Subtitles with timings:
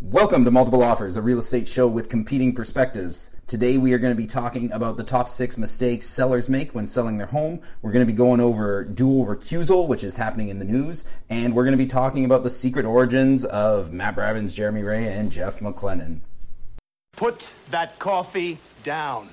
[0.00, 3.30] Welcome to Multiple Offers, a real estate show with competing perspectives.
[3.48, 6.86] Today we are going to be talking about the top six mistakes sellers make when
[6.86, 7.60] selling their home.
[7.82, 11.52] We're going to be going over dual recusal, which is happening in the news, and
[11.52, 15.32] we're going to be talking about the secret origins of Matt Brabins, Jeremy Ray, and
[15.32, 16.20] Jeff McLennan.
[17.16, 19.28] Put that coffee down.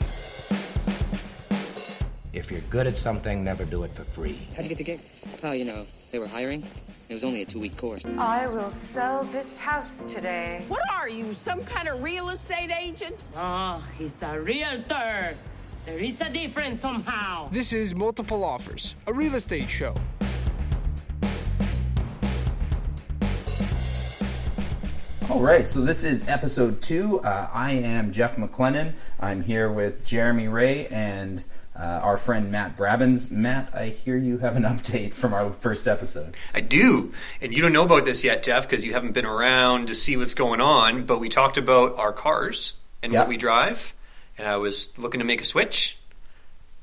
[2.34, 4.48] If you're good at something, never do it for free.
[4.56, 5.02] How'd you get the gig?
[5.44, 6.64] Oh, you know, they were hiring.
[7.08, 8.04] It was only a two week course.
[8.18, 10.64] I will sell this house today.
[10.68, 13.16] What are you, some kind of real estate agent?
[13.36, 15.36] Oh, he's a realtor.
[15.86, 17.50] There is a difference somehow.
[17.50, 19.94] This is Multiple Offers, a real estate show.
[25.30, 27.20] All right, so this is episode two.
[27.20, 28.94] Uh, I am Jeff McLennan.
[29.20, 31.44] I'm here with Jeremy Ray and
[31.78, 33.30] uh, our friend Matt Brabins.
[33.30, 36.38] Matt, I hear you have an update from our first episode.
[36.54, 37.12] I do.
[37.42, 40.16] And you don't know about this yet, Jeff, because you haven't been around to see
[40.18, 41.06] what's going on.
[41.06, 43.22] But we talked about our cars and Yep.
[43.22, 43.94] what we drive.
[44.38, 45.98] And I was looking to make a switch.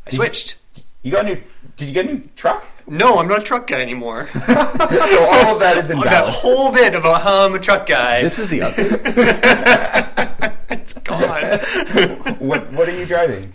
[0.06, 0.56] I you- switched.
[1.02, 1.42] You got a new?
[1.76, 2.64] Did you get a new truck?
[2.86, 4.26] No, I'm not a truck guy anymore.
[4.32, 8.22] so all of that is in that whole bit about how I'm a truck guy,
[8.22, 10.52] This is the update.
[10.70, 12.38] it's gone.
[12.38, 13.52] what What are you driving?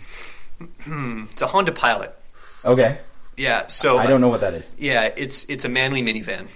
[0.82, 2.14] Hmm, it's a Honda Pilot.
[2.64, 2.98] Okay,
[3.36, 4.74] Yeah, so I don't know what that is.
[4.78, 6.48] Yeah, it's it's a manly minivan.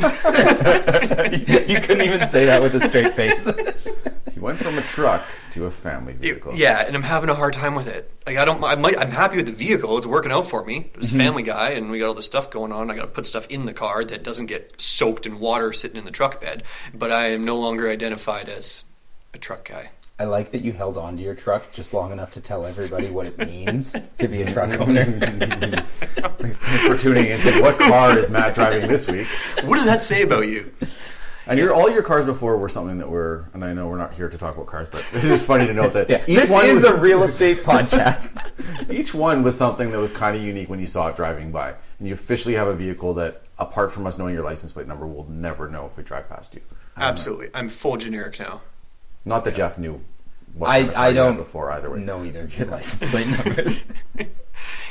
[1.68, 3.48] you couldn't even say that with a straight face.
[4.38, 6.54] He went from a truck to a family vehicle.
[6.54, 8.08] Yeah, and I'm having a hard time with it.
[8.24, 9.98] Like I don't, I might, I'm happy with the vehicle.
[9.98, 10.92] It's working out for me.
[10.94, 11.18] It's a mm-hmm.
[11.18, 12.88] family guy, and we got all this stuff going on.
[12.88, 15.96] I got to put stuff in the car that doesn't get soaked in water sitting
[15.96, 16.62] in the truck bed.
[16.94, 18.84] But I am no longer identified as
[19.34, 19.90] a truck guy.
[20.20, 23.06] I like that you held on to your truck just long enough to tell everybody
[23.08, 25.04] what it means to be a truck owner.
[25.04, 29.28] Thanks, thanks for tuning into what car is Matt driving this week.
[29.64, 30.72] What does that say about you?
[31.46, 34.12] And your all your cars before were something that were, and I know we're not
[34.12, 36.50] here to talk about cars, but it is funny to note that Yeah, each this
[36.50, 38.90] one is was, a real estate podcast.
[38.92, 41.74] each one was something that was kind of unique when you saw it driving by,
[41.98, 45.06] and you officially have a vehicle that, apart from us knowing your license plate number,
[45.06, 46.60] we'll never know if we drive past you.
[46.98, 48.60] Absolutely, I'm full generic now.
[49.24, 50.00] Not that Jeff knew.
[50.54, 52.00] What I kind of I don't before either way.
[52.00, 53.84] know either of your license plate numbers.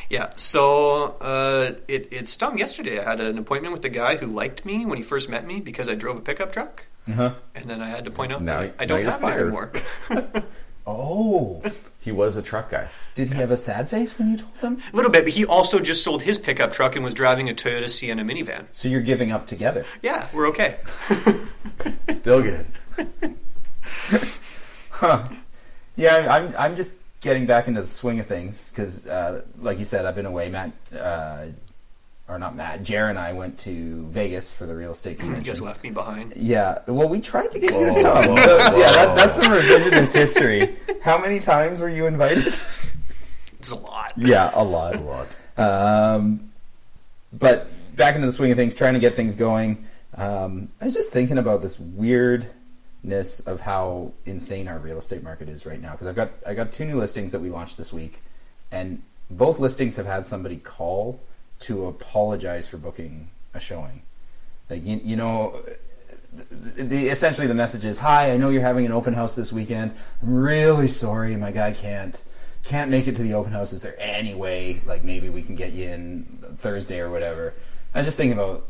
[0.10, 2.98] Yeah, so uh, it it stung yesterday.
[2.98, 5.60] I had an appointment with the guy who liked me when he first met me
[5.60, 7.34] because I drove a pickup truck, uh-huh.
[7.54, 9.40] and then I had to point out Now- that I now don't you're have fired.
[9.42, 9.72] it anymore.
[10.90, 11.62] Oh,
[12.00, 12.88] He was a truck guy.
[13.14, 14.82] did he have a sad face when you told him?
[14.94, 17.54] A little bit, but he also just sold his pickup truck and was driving a
[17.54, 18.68] Toyota Sienna minivan.
[18.72, 19.84] So you're giving up together.
[20.02, 20.78] Yeah, we're okay.
[22.14, 22.68] Still good.
[25.96, 29.86] Yeah, I'm I'm just getting back into the swing of things because, uh, like you
[29.86, 30.48] said, I've been away.
[30.50, 31.46] Matt, uh,
[32.28, 35.46] or not Matt, Jer and I went to Vegas for the real estate You convention.
[35.46, 36.34] guys left me behind.
[36.36, 38.26] Yeah, well, we tried to get you to come.
[38.28, 38.36] whoa,
[38.78, 40.76] yeah, that, that's some revisionist history.
[41.02, 42.46] How many times were you invited?
[42.46, 44.14] It's a lot.
[44.18, 44.96] yeah, a lot.
[44.98, 45.36] A lot.
[45.58, 46.52] Um,
[47.34, 49.84] but back into the swing of things, trying to get things going.
[50.14, 51.80] Um, I was just thinking about this
[53.04, 55.92] weirdness of how insane our real estate market is right now.
[55.92, 58.22] Because I've got I got two new listings that we launched this week,
[58.72, 61.20] and both listings have had somebody call
[61.62, 64.02] to apologize for booking a showing.
[64.70, 65.62] Like you, you know,
[66.34, 69.54] the, the essentially the message is, "Hi, I know you're having an open house this
[69.54, 69.94] weekend.
[70.22, 72.22] I'm really sorry, my guy can't
[72.64, 73.72] can't make it to the open house.
[73.72, 76.24] Is there any way, like maybe we can get you in
[76.58, 77.54] Thursday or whatever?"
[77.94, 78.68] I was just thinking about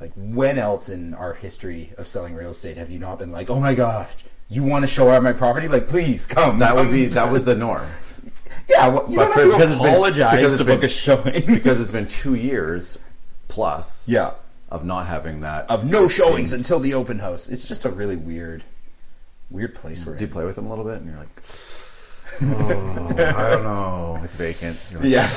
[0.00, 3.48] like when else in our history of selling real estate have you not been like,
[3.50, 4.10] "Oh my gosh,
[4.48, 5.68] you want to show out my property?
[5.68, 7.86] Like, please come." That would be that was the norm.
[8.68, 8.88] yeah.
[8.88, 10.80] Well, you But don't for- have because to it's been- apologize because it's to book
[10.80, 12.98] been- a showing because it's been two years
[13.48, 14.32] plus yeah.
[14.70, 17.48] of not having that Of no showings until the open house.
[17.48, 18.64] It's just a really weird,
[19.50, 21.28] weird place we're Do you play with them a little bit, and you're like,
[22.42, 24.76] oh, I don't know, it's vacant.
[24.94, 25.28] Like, Yeah.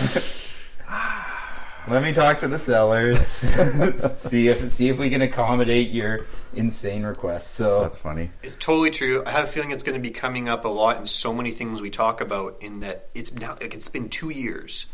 [1.90, 3.18] Let me talk to the sellers.
[4.18, 7.54] see if see if we can accommodate your insane request.
[7.54, 8.32] So that's funny.
[8.44, 9.24] It's totally true.
[9.26, 11.52] I have a feeling it's going to be coming up a lot in so many
[11.52, 12.58] things we talk about.
[12.62, 14.88] In that it's now like it's been two years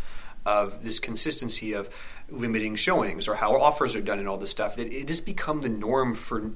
[0.46, 1.90] of this consistency of
[2.30, 5.62] limiting showings or how offers are done and all this stuff that it has become
[5.62, 6.52] the norm for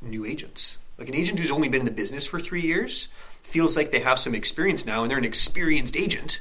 [0.00, 0.78] new agents.
[0.96, 3.08] Like an agent who's only been in the business for three years
[3.42, 6.40] feels like they have some experience now and they're an experienced agent.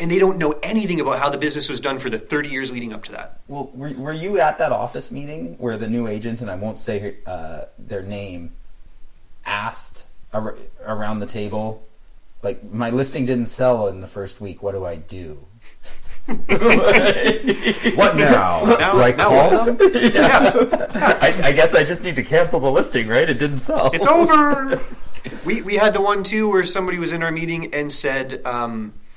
[0.00, 2.70] And they don't know anything about how the business was done for the 30 years
[2.70, 3.40] leading up to that.
[3.48, 6.78] Well, were, were you at that office meeting where the new agent, and I won't
[6.78, 8.52] say uh, their name,
[9.44, 11.84] asked ar- around the table,
[12.42, 14.62] like, my listing didn't sell in the first week.
[14.62, 15.44] What do I do?
[17.96, 18.64] What now?
[18.64, 19.78] Now- Do I call what?
[19.78, 19.78] them?
[20.94, 23.28] I, I guess I just need to cancel the listing, right?
[23.28, 23.90] It didn't sell.
[23.92, 24.78] It's over.
[25.44, 28.92] we we had the one too where somebody was in our meeting and said um,
[28.92, 29.07] that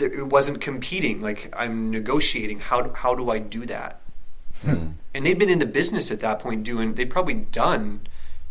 [0.00, 1.20] it wasn't competing.
[1.20, 2.60] Like I'm negotiating.
[2.60, 4.00] How how do I do that?
[5.12, 6.94] And they'd been in the business at that point doing.
[6.94, 8.02] They'd probably done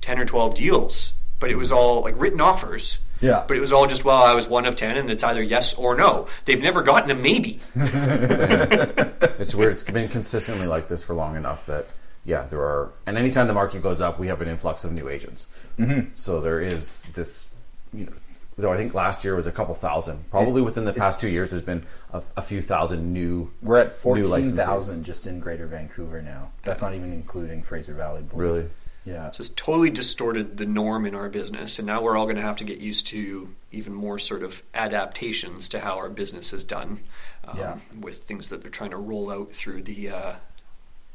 [0.02, 3.00] ten or twelve deals, but it was all like written offers.
[3.22, 3.44] Yeah.
[3.48, 5.74] But it was all just well, I was one of ten, and it's either yes
[5.76, 6.28] or no.
[6.46, 7.60] They've never gotten a maybe.
[9.40, 9.72] It's weird.
[9.72, 11.88] It's been consistently like this for long enough that
[12.26, 12.92] yeah, there are.
[13.06, 15.48] And anytime the market goes up, we have an influx of new agents.
[15.78, 16.10] Mm-hmm.
[16.16, 17.48] So there is this.
[17.94, 18.12] You know,
[18.59, 20.29] though I think last year was a couple thousand.
[20.29, 23.51] Probably within the past two years, there's been a, a few thousand new.
[23.61, 24.56] We're at new fourteen licensees.
[24.65, 26.51] thousand just in Greater Vancouver now.
[26.63, 28.21] That's not even including Fraser Valley.
[28.23, 28.41] Board.
[28.44, 28.69] Really.
[29.06, 29.31] Yeah.
[29.31, 32.41] So it's totally distorted the norm in our business, and now we're all going to
[32.41, 36.63] have to get used to even more sort of adaptations to how our business is
[36.63, 37.00] done.
[37.47, 37.77] Um, Yeah.
[38.00, 40.33] With things that they're trying to roll out through the uh,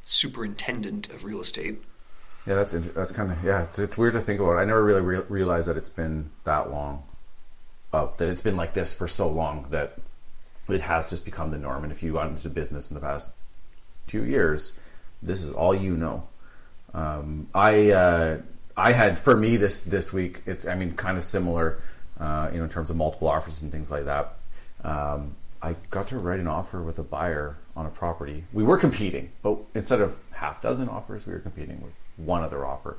[0.05, 1.83] superintendent of real estate.
[2.47, 3.63] Yeah, that's that's kind of yeah.
[3.63, 4.59] It's it's weird to think about.
[4.59, 7.03] I never really re- realized that it's been that long,
[7.95, 9.99] of that it's been like this for so long that
[10.69, 11.83] it has just become the norm.
[11.83, 13.33] And if you got into business in the past
[14.07, 14.79] two years,
[15.23, 16.29] this is all you know.
[16.93, 18.41] Um, I uh,
[18.77, 20.43] I had for me this this week.
[20.47, 21.81] It's I mean kind of similar,
[22.19, 24.37] uh, you know, in terms of multiple offers and things like that.
[24.83, 28.45] Um, I got to write an offer with a buyer on a property.
[28.53, 32.65] We were competing, but instead of half dozen offers, we were competing with one other
[32.65, 32.99] offer,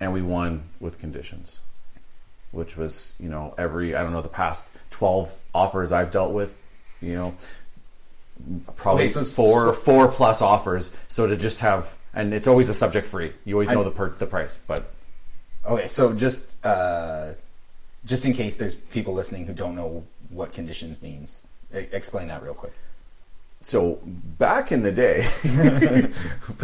[0.00, 1.60] and we won with conditions,
[2.52, 6.60] which was you know every I don't know the past twelve offers I've dealt with,
[7.00, 7.34] you know,
[8.76, 10.94] probably so- four so- four plus offers.
[11.08, 13.32] So to just have and it's always a subject free.
[13.44, 14.92] You always know I- the per, the price, but
[15.66, 17.32] Okay, so just uh,
[18.06, 21.42] just in case there's people listening who don't know what conditions means,
[21.72, 22.72] explain that real quick.
[23.60, 25.26] So back in the day,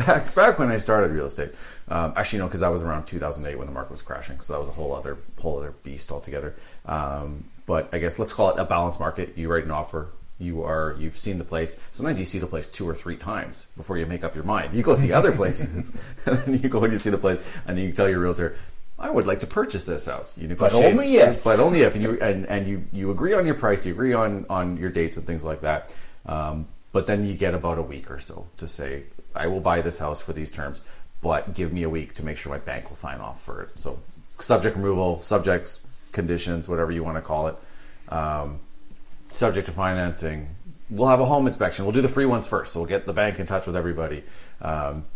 [0.06, 1.52] back back when I started real estate,
[1.88, 4.41] um, actually no, because that was around 2008 when the market was crashing.
[4.41, 6.55] So that was a whole other whole other beast altogether.
[6.87, 9.37] Um, but I guess let's call it a balanced market.
[9.37, 10.08] You write an offer.
[10.38, 11.81] You are you've seen the place.
[11.91, 14.75] Sometimes you see the place two or three times before you make up your mind.
[14.75, 17.76] You go see other places, and then you go and you see the place, and
[17.76, 18.56] then you tell your realtor.
[18.96, 20.38] I would like to purchase this house.
[20.38, 21.43] You negotiate, only if.
[21.43, 24.12] but only if, and you and, and you you agree on your price, you agree
[24.12, 25.94] on on your dates and things like that.
[26.26, 29.02] Um, but then you get about a week or so to say,
[29.35, 30.81] I will buy this house for these terms,
[31.20, 33.81] but give me a week to make sure my bank will sign off for it.
[33.81, 33.99] So
[34.38, 37.56] subject removal, subjects, conditions, whatever you want to call it,
[38.11, 38.61] um,
[39.32, 40.55] subject to financing.
[40.88, 41.85] We'll have a home inspection.
[41.85, 42.73] We'll do the free ones first.
[42.73, 44.23] So we'll get the bank in touch with everybody.
[44.62, 45.06] Um,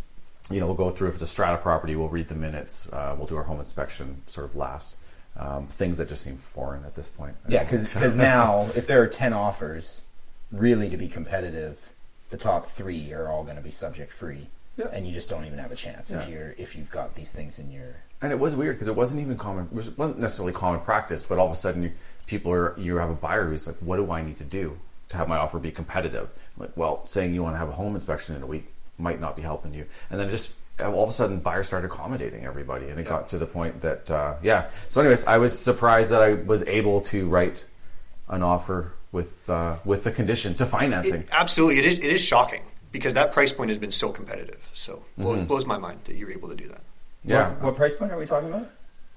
[0.51, 2.93] you know, we'll go through if it's a strata property, we'll read the minutes.
[2.93, 4.97] Uh, we'll do our home inspection sort of last.
[5.37, 7.37] Um, things that just seem foreign at this point.
[7.49, 10.07] Yeah, because now if there are ten offers,
[10.53, 11.93] really to be competitive,
[12.31, 14.87] the top three are all going to be subject free, Yeah.
[14.93, 17.59] and you just don't even have a chance if you're if you've got these things
[17.59, 17.97] in your.
[18.21, 19.69] And it was weird because it wasn't even common.
[19.77, 21.93] It wasn't necessarily common practice, but all of a sudden, you,
[22.27, 24.79] people are you have a buyer who's like, "What do I need to do
[25.11, 27.95] to have my offer be competitive?" like, well, saying you want to have a home
[27.95, 28.67] inspection in a week
[28.99, 29.87] might not be helping you.
[30.11, 33.39] And then just all of a sudden, buyers started accommodating everybody, and it got to
[33.39, 34.69] the point that uh, yeah.
[34.89, 37.65] So, anyways, I was surprised that I was able to write
[38.29, 41.23] an offer with uh, with the condition to financing.
[41.23, 41.99] It- absolutely, it is.
[41.99, 44.69] It is shocking because that price point has been so competitive.
[44.73, 45.41] So Mm-hmm.
[45.41, 46.83] it blows my mind that you're able to do that.
[47.25, 48.69] yeah, What, what price point are we talking about?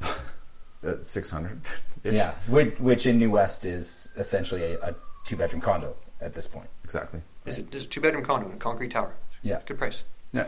[1.06, 1.62] six hundred.
[2.04, 6.48] Yeah, which, which in New West is essentially a, a two bedroom condo at this
[6.48, 6.68] point.
[6.84, 7.22] exactly.
[7.46, 7.74] Is it?
[7.74, 9.14] Is a two bedroom condo in a concrete tower?
[9.44, 9.60] Yeah.
[9.66, 10.04] good price.
[10.34, 10.48] Yeah,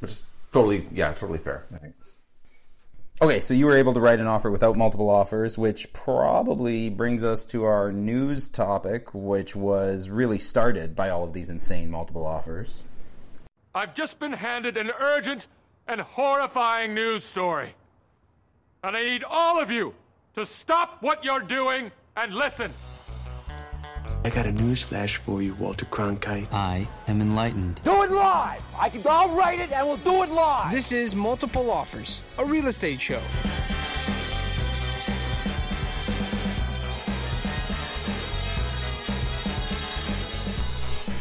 [0.00, 1.64] which is totally yeah, totally fair.
[1.74, 1.94] I think.
[3.22, 7.22] Okay, so you were able to write an offer without multiple offers, which probably brings
[7.22, 12.26] us to our news topic, which was really started by all of these insane multiple
[12.26, 12.82] offers.
[13.72, 15.46] I've just been handed an urgent
[15.86, 17.74] and horrifying news story.
[18.82, 19.94] And I need all of you
[20.34, 22.72] to stop what you're doing and listen.
[24.24, 26.52] I got a news flash for you, Walter Cronkite.
[26.52, 27.80] I am enlightened.
[27.84, 28.62] Do it live!
[28.78, 30.72] I can, I'll write it and we'll do it live!
[30.72, 33.20] This is Multiple Offers, a real estate show.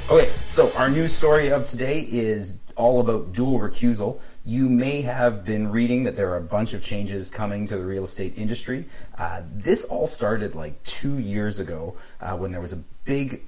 [0.10, 4.20] Okay, so our news story of today is all about dual recusal.
[4.46, 7.86] You may have been reading that there are a bunch of changes coming to the
[7.86, 8.86] real estate industry.
[9.18, 13.42] Uh, this all started like two years ago uh, when there was a big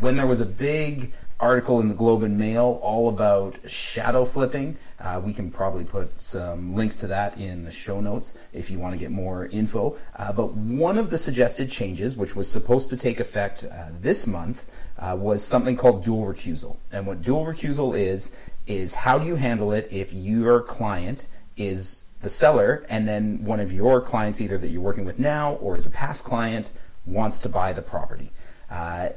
[0.00, 4.76] when there was a big article in the Globe and Mail all about shadow flipping.
[4.98, 8.78] Uh, we can probably put some links to that in the show notes if you
[8.78, 9.96] want to get more info.
[10.16, 14.26] Uh, but one of the suggested changes, which was supposed to take effect uh, this
[14.26, 16.76] month, uh, was something called dual recusal.
[16.90, 18.32] And what dual recusal is,
[18.66, 23.60] is how do you handle it if your client is the seller and then one
[23.60, 26.72] of your clients, either that you're working with now or is a past client,
[27.04, 28.30] wants to buy the property.
[28.70, 29.10] Uh,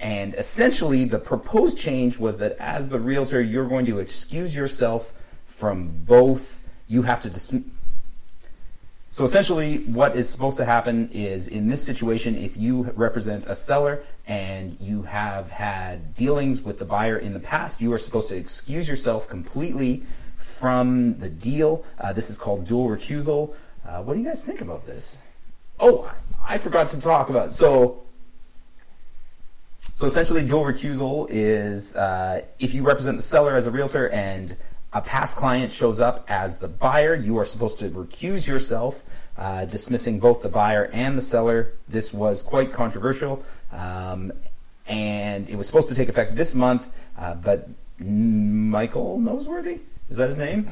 [0.00, 5.12] and essentially, the proposed change was that as the realtor, you're going to excuse yourself
[5.44, 6.62] from both.
[6.88, 7.54] You have to dis-
[9.12, 13.56] so essentially, what is supposed to happen is in this situation, if you represent a
[13.56, 18.28] seller and you have had dealings with the buyer in the past, you are supposed
[18.28, 20.04] to excuse yourself completely
[20.36, 21.84] from the deal.
[21.98, 23.52] Uh, this is called dual recusal.
[23.84, 25.18] Uh, what do you guys think about this?
[25.80, 26.08] Oh,
[26.46, 28.02] I forgot to talk about so.
[29.80, 34.56] So essentially, dual recusal is uh, if you represent the seller as a realtor and
[34.92, 39.04] a past client shows up as the buyer, you are supposed to recuse yourself,
[39.38, 41.74] uh, dismissing both the buyer and the seller.
[41.88, 44.32] This was quite controversial, um,
[44.86, 47.68] and it was supposed to take effect this month, uh, but
[47.98, 50.68] Michael Noseworthy is that his name?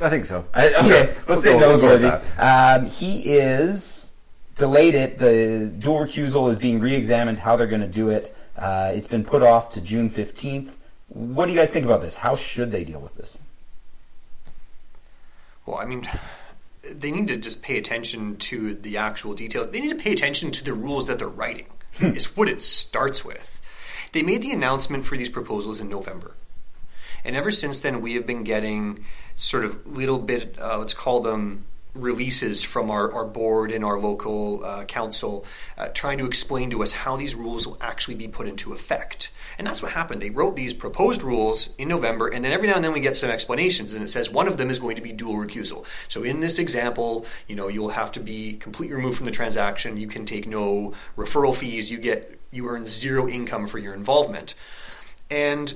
[0.00, 0.44] I think so.
[0.52, 1.06] I, okay, sure.
[1.06, 2.38] let's we'll say go, Noseworthy.
[2.38, 4.12] Um, he is
[4.56, 5.18] delayed it.
[5.18, 7.38] The dual recusal is being re-examined.
[7.38, 8.36] How they're going to do it.
[8.54, 10.76] Uh, it's been put off to June fifteenth.
[11.08, 12.16] What do you guys think about this?
[12.16, 13.40] How should they deal with this?
[15.66, 16.08] Well, I mean,
[16.82, 19.70] they need to just pay attention to the actual details.
[19.70, 21.66] They need to pay attention to the rules that they're writing.
[22.00, 23.60] it's what it starts with.
[24.12, 26.34] They made the announcement for these proposals in November.
[27.24, 29.04] And ever since then, we have been getting
[29.34, 33.98] sort of little bit, uh, let's call them releases from our, our board and our
[33.98, 35.44] local uh, council
[35.76, 39.32] uh, trying to explain to us how these rules will actually be put into effect.
[39.58, 40.20] And that's what happened.
[40.20, 43.16] They wrote these proposed rules in November, and then every now and then we get
[43.16, 45.86] some explanations, and it says one of them is going to be dual recusal.
[46.08, 49.96] So in this example, you know, you'll have to be completely removed from the transaction.
[49.96, 51.90] You can take no referral fees.
[51.90, 54.54] You get you earn zero income for your involvement.
[55.30, 55.74] And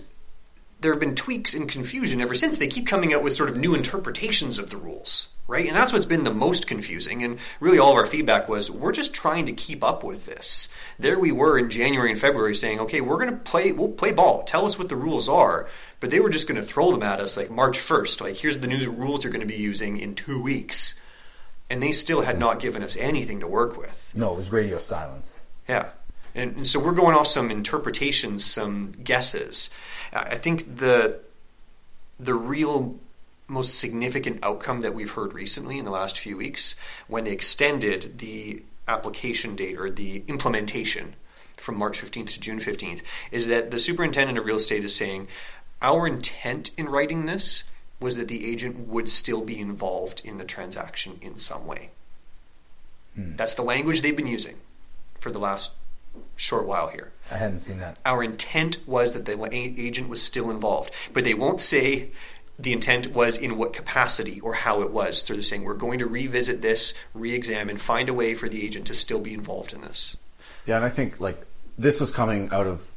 [0.81, 2.59] there have been tweaks and confusion ever since.
[2.59, 5.67] They keep coming out with sort of new interpretations of the rules, right?
[5.67, 7.23] And that's what's been the most confusing.
[7.23, 10.69] And really, all of our feedback was we're just trying to keep up with this.
[10.99, 14.13] There we were in January and February saying, okay, we're going to play, we'll play
[14.13, 14.43] ball.
[14.45, 15.69] Tell us what the rules are.
[16.01, 18.23] But they were just going to throw them at us like March 1st.
[18.23, 20.99] Like, here's the new rules you're going to be using in two weeks.
[21.69, 24.13] And they still had not given us anything to work with.
[24.15, 25.41] No, it was radio silence.
[25.69, 25.91] Yeah.
[26.35, 29.71] And, and, so we're going off some interpretations, some guesses.
[30.13, 31.21] I think the
[32.19, 32.97] the real
[33.49, 36.77] most significant outcome that we've heard recently in the last few weeks,
[37.09, 41.15] when they extended the application date or the implementation
[41.57, 45.27] from March 15th to June 15th, is that the superintendent of real estate is saying
[45.83, 47.65] our intent in writing this
[47.99, 51.91] was that the agent would still be involved in the transaction in some way.
[53.15, 53.37] Hmm.
[53.37, 54.57] That's the language they've been using
[55.19, 55.75] for the last
[56.37, 57.13] short while here.
[57.31, 57.99] I hadn't seen that.
[58.05, 62.11] Our intent was that the agent was still involved, but they won't say
[62.59, 65.23] the intent was in what capacity or how it was.
[65.23, 68.87] So they're saying we're going to revisit this, re-examine, find a way for the agent
[68.89, 70.17] to still be involved in this.
[70.67, 71.47] Yeah, and I think like
[71.79, 72.91] this was coming out of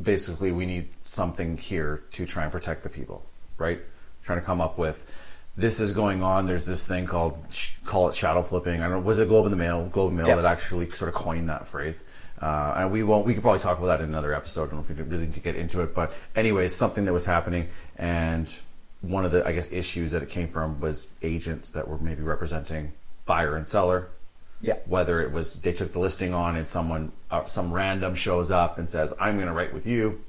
[0.00, 3.24] basically we need something here to try and protect the people,
[3.58, 3.80] right?
[4.22, 5.10] Trying to come up with
[5.56, 6.46] this is going on.
[6.46, 7.38] There's this thing called
[7.84, 8.80] call it shadow flipping.
[8.80, 9.00] I don't know.
[9.00, 9.86] Was it Globe in the Mail?
[9.86, 10.36] Globe and Mail yep.
[10.36, 12.04] that actually sort of coined that phrase.
[12.44, 13.24] Uh, and we won't.
[13.24, 14.64] We could probably talk about that in another episode.
[14.64, 17.12] I don't know if we really need to get into it, but anyways, something that
[17.14, 18.60] was happening, and
[19.00, 22.22] one of the I guess issues that it came from was agents that were maybe
[22.22, 22.92] representing
[23.24, 24.10] buyer and seller.
[24.60, 24.74] Yeah.
[24.84, 28.76] Whether it was they took the listing on and someone uh, some random shows up
[28.76, 30.22] and says I'm going to write with you,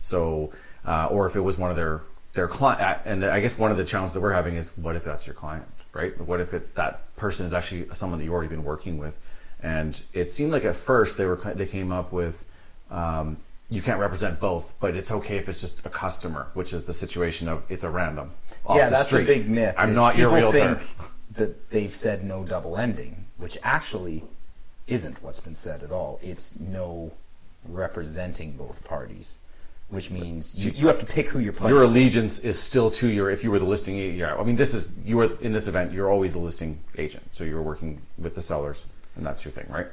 [0.00, 0.50] so
[0.84, 2.02] uh, or if it was one of their
[2.32, 4.96] their client, uh, and I guess one of the challenges that we're having is what
[4.96, 6.20] if that's your client, right?
[6.20, 9.18] What if it's that person is actually someone that you've already been working with?
[9.62, 12.44] And it seemed like at first they were they came up with
[12.90, 13.38] um,
[13.70, 16.94] you can't represent both, but it's okay if it's just a customer, which is the
[16.94, 18.32] situation of it's a random.
[18.68, 19.24] yeah, that's street.
[19.24, 19.74] a big myth.
[19.76, 20.76] I'm not your realtor.
[20.76, 24.24] Think that they've said no double ending, which actually
[24.86, 26.18] isn't what's been said at all.
[26.22, 27.12] It's no
[27.66, 29.38] representing both parties
[29.90, 31.74] which means you, you have to pick who you're playing.
[31.74, 33.30] Your allegiance is still to your.
[33.30, 34.36] If you were the listing agent, yeah.
[34.36, 35.92] I mean, this is you are in this event.
[35.92, 38.84] You're always the listing agent, so you're working with the sellers
[39.18, 39.88] and that's your thing, right?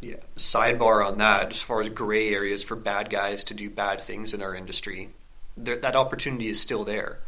[0.00, 0.16] Yeah.
[0.36, 4.32] Sidebar on that, as far as gray areas for bad guys to do bad things
[4.32, 5.10] in our industry,
[5.56, 7.18] that opportunity is still there,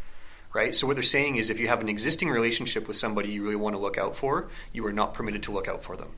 [0.55, 0.73] right?
[0.73, 3.57] So what they're saying is, if you have an existing relationship with somebody you really
[3.57, 6.13] want to look out for, you are not permitted to look out for them.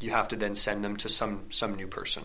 [0.00, 2.24] you have to then send them to some some new person.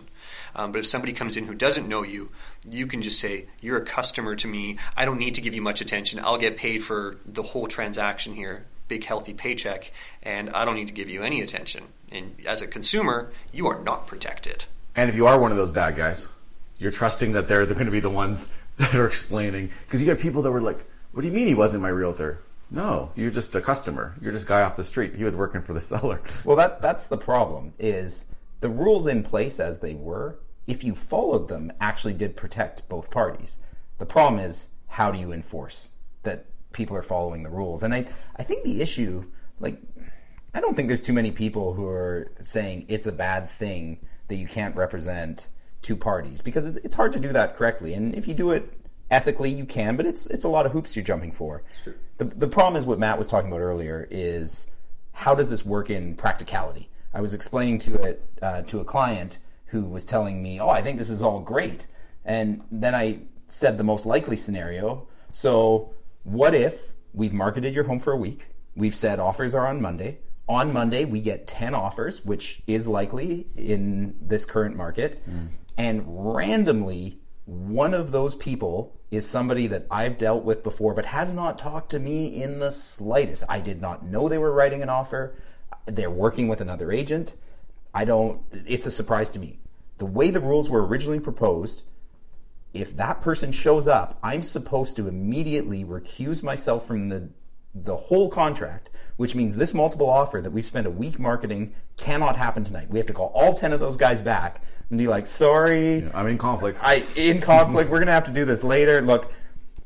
[0.56, 2.30] Um, but if somebody comes in who doesn't know you,
[2.68, 4.78] you can just say, "You're a customer to me.
[4.98, 6.20] I don't need to give you much attention.
[6.20, 9.92] I'll get paid for the whole transaction here, big healthy paycheck,
[10.22, 13.82] and I don't need to give you any attention." And as a consumer, you are
[13.82, 14.66] not protected.
[14.96, 16.30] And if you are one of those bad guys,
[16.78, 19.70] you're trusting that they're, they're going to be the ones that are explaining.
[19.86, 22.42] Because you got people that were like, "What do you mean he wasn't my realtor?"
[22.70, 24.16] No, you're just a customer.
[24.22, 25.16] You're just a guy off the street.
[25.16, 26.22] He was working for the seller.
[26.44, 27.74] Well, that that's the problem.
[27.80, 28.28] Is
[28.62, 33.12] the rules in place as they were, if you followed them, actually did protect both
[33.12, 33.58] parties.
[33.98, 35.92] The problem is how do you enforce
[36.24, 37.84] that people are following the rules?
[37.84, 39.26] And I I think the issue,
[39.60, 39.80] like,
[40.54, 44.36] I don't think there's too many people who are saying it's a bad thing that
[44.36, 45.50] you can't represent
[45.82, 47.94] two parties because it's hard to do that correctly.
[47.94, 48.74] And if you do it
[49.10, 51.64] ethically, you can, but it's it's a lot of hoops you're jumping for.
[51.70, 51.96] It's true.
[52.18, 54.72] The the problem is what Matt was talking about earlier is
[55.14, 56.90] how does this work in practicality?
[57.14, 60.82] I was explaining to it uh, to a client who was telling me, "Oh, I
[60.82, 61.88] think this is all great,"
[62.26, 65.08] and then I said the most likely scenario.
[65.34, 65.94] So,
[66.24, 68.48] what if we've marketed your home for a week?
[68.76, 70.20] We've said offers are on Monday.
[70.48, 75.22] On Monday, we get 10 offers, which is likely in this current market.
[75.30, 75.48] Mm.
[75.78, 76.04] And
[76.36, 81.58] randomly, one of those people is somebody that I've dealt with before, but has not
[81.58, 83.44] talked to me in the slightest.
[83.50, 85.36] I did not know they were writing an offer.
[85.86, 87.36] They're working with another agent.
[87.94, 89.60] I don't, it's a surprise to me.
[89.98, 91.84] The way the rules were originally proposed,
[92.74, 97.30] if that person shows up, I'm supposed to immediately recuse myself from the
[97.74, 98.90] the whole contract,
[99.22, 102.90] which means this multiple offer that we've spent a week marketing cannot happen tonight.
[102.90, 106.10] We have to call all 10 of those guys back and be like, sorry.
[106.12, 106.80] I'm in conflict.
[106.82, 107.92] I in conflict.
[107.92, 109.00] We're gonna have to do this later.
[109.00, 109.32] Look,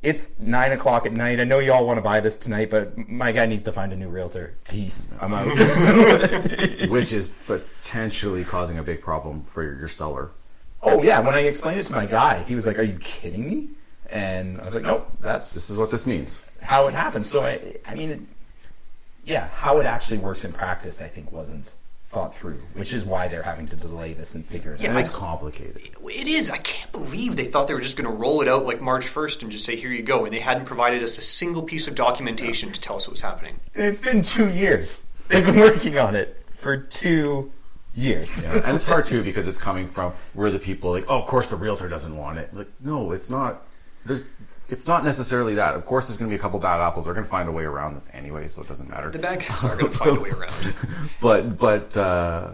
[0.01, 1.41] it's nine o'clock at night.
[1.41, 3.91] I know you all want to buy this tonight, but my guy needs to find
[3.91, 4.55] a new realtor.
[4.69, 5.13] Peace.
[5.19, 5.47] I'm out.
[6.89, 10.31] Which is potentially causing a big problem for your, your seller.
[10.81, 13.45] oh yeah, when I explained it to my guy, he was like, "Are you kidding
[13.45, 13.71] me?"
[14.09, 16.41] And I was like, "Nope, that's This is what this means.
[16.61, 18.29] how it happens." So I, I mean,
[19.25, 21.71] yeah, how it actually works in practice, I think, wasn't
[22.07, 24.97] thought through, which is why they're having to delay this and figure it Yeah, out.
[24.97, 25.81] I- It's complicated.
[26.03, 26.49] It is.
[26.51, 29.05] I can't believe they thought they were just going to roll it out like March
[29.05, 30.23] 1st and just say, here you go.
[30.23, 33.21] And they hadn't provided us a single piece of documentation to tell us what was
[33.21, 33.59] happening.
[33.73, 35.09] It's been two years.
[35.27, 37.51] They've been working on it for two
[37.95, 38.45] years.
[38.45, 38.61] Yeah.
[38.63, 41.49] And it's hard too because it's coming from we're the people like, oh, of course
[41.49, 42.53] the realtor doesn't want it.
[42.53, 43.63] Like, no, it's not.
[44.05, 44.21] There's,
[44.69, 45.75] it's not necessarily that.
[45.75, 47.05] Of course, there's going to be a couple bad apples.
[47.05, 49.09] They're going to find a way around this anyway, so it doesn't matter.
[49.09, 50.73] The bad guys are going to find a way around
[51.21, 52.53] but but uh,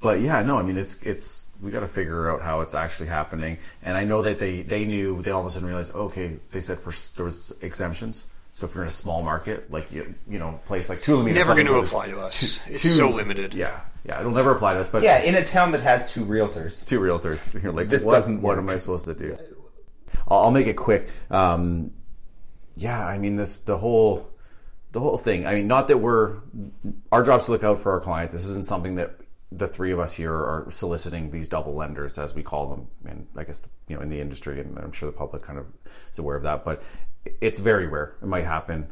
[0.00, 0.58] but yeah, no.
[0.58, 3.58] I mean, it's it's we got to figure out how it's actually happening.
[3.82, 6.60] And I know that they they knew they all of a sudden realized okay, they
[6.60, 8.26] said for there was exemptions.
[8.52, 11.54] So if you're in a small market, like you you know, place like Tulameen, Never
[11.54, 12.60] going going to apply to us.
[12.68, 13.52] It's so limited.
[13.52, 14.90] Yeah, yeah, it'll never apply to us.
[14.92, 16.86] But Yeah, in a town that has two realtors.
[16.86, 17.60] two realtors.
[17.62, 18.58] You're like, This what, doesn't What work.
[18.58, 19.36] am I supposed to do?
[20.28, 21.08] I'll, make it quick.
[21.30, 21.92] Um,
[22.76, 24.30] yeah, I mean this the whole
[24.92, 25.46] the whole thing.
[25.46, 26.38] I mean, not that we're
[27.12, 28.32] our job's to look out for our clients.
[28.32, 29.20] This isn't something that
[29.52, 33.26] the three of us here are soliciting these double enders, as we call them, and
[33.36, 35.66] I guess you know in the industry, and I'm sure the public kind of
[36.10, 36.64] is aware of that.
[36.64, 36.82] But
[37.40, 38.16] it's very rare.
[38.22, 38.88] It might happen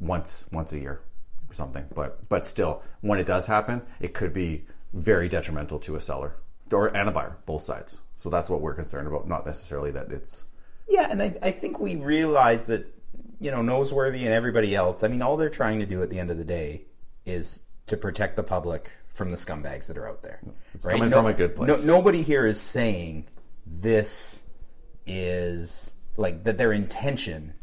[0.00, 1.00] once once a year
[1.48, 1.86] or something.
[1.94, 6.36] But but still, when it does happen, it could be very detrimental to a seller
[6.72, 8.00] or and a buyer, both sides.
[8.18, 10.44] So that's what we're concerned about, not necessarily that it's
[10.88, 12.92] Yeah, and I, I think we realize that,
[13.40, 16.18] you know, Noseworthy and everybody else, I mean, all they're trying to do at the
[16.18, 16.86] end of the day
[17.24, 20.40] is to protect the public from the scumbags that are out there.
[20.74, 21.86] It's coming from a good place.
[21.86, 23.28] No, nobody here is saying
[23.64, 24.46] this
[25.06, 27.54] is like that their intention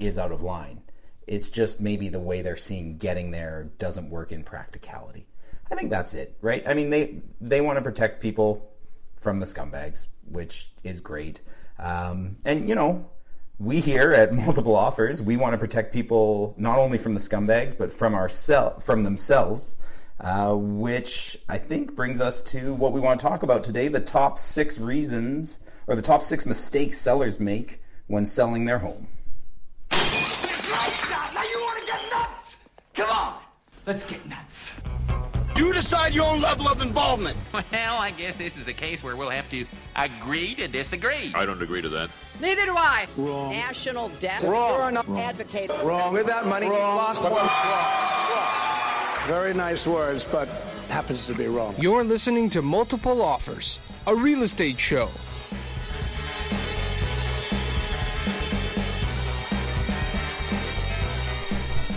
[0.00, 0.82] is out of line.
[1.28, 5.28] It's just maybe the way they're seeing getting there doesn't work in practicality.
[5.70, 6.66] I think that's it, right?
[6.66, 8.69] I mean, they they want to protect people
[9.20, 11.40] from the scumbags, which is great.
[11.78, 13.08] Um, and you know,
[13.58, 17.76] we here at Multiple Offers, we want to protect people not only from the scumbags
[17.76, 19.76] but from ourselves, from themselves.
[20.22, 24.00] Uh, which I think brings us to what we want to talk about today: the
[24.00, 29.08] top six reasons or the top six mistakes sellers make when selling their home.
[29.90, 32.58] Now you want to get nuts?
[32.92, 33.38] Come on,
[33.86, 34.79] let's get nuts.
[35.60, 37.36] You decide your own level of involvement.
[37.52, 41.32] Well, I guess this is a case where we'll have to agree to disagree.
[41.34, 42.08] I don't agree to that.
[42.40, 43.06] Neither do I.
[43.18, 43.50] Wrong.
[43.50, 44.42] National debt.
[44.42, 44.72] Wrong.
[44.72, 45.20] You're an Wrong.
[45.20, 45.68] advocate.
[45.84, 46.14] Wrong.
[46.14, 47.46] With that money, lost Wrong.
[49.28, 50.48] Very nice words, but
[50.88, 51.74] happens to be wrong.
[51.78, 55.10] You're listening to Multiple Offers, a real estate show.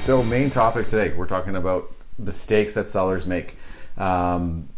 [0.02, 3.56] So, main topic today, we're talking about mistakes that sellers make.
[3.97, 4.69] Um,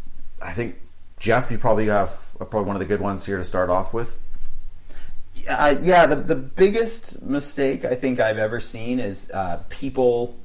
[0.41, 0.75] I think
[1.19, 4.19] Jeff, you probably have probably one of the good ones here to start off with.
[5.49, 10.37] Uh, yeah, the the biggest mistake I think I've ever seen is uh, people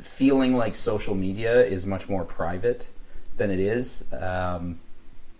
[0.00, 2.86] feeling like social media is much more private
[3.36, 4.04] than it is.
[4.12, 4.80] Um,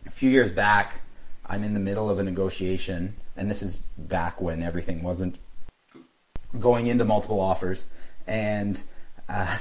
[0.06, 1.02] a few years back,
[1.46, 5.38] I'm in the middle of a negotiation, and this is back when everything wasn't
[6.58, 7.87] going into multiple offers,
[8.26, 8.82] and
[9.28, 9.58] uh,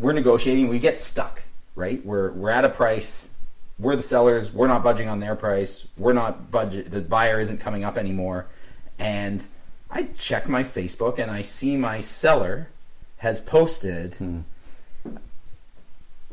[0.00, 0.68] we're negotiating.
[0.68, 2.04] We get stuck, right?
[2.04, 3.30] We're we're at a price.
[3.78, 4.52] We're the sellers.
[4.52, 5.86] We're not budging on their price.
[5.96, 6.90] We're not budget.
[6.90, 8.46] The buyer isn't coming up anymore,
[8.98, 9.46] and
[9.90, 12.68] I check my Facebook and I see my seller
[13.18, 14.40] has posted hmm.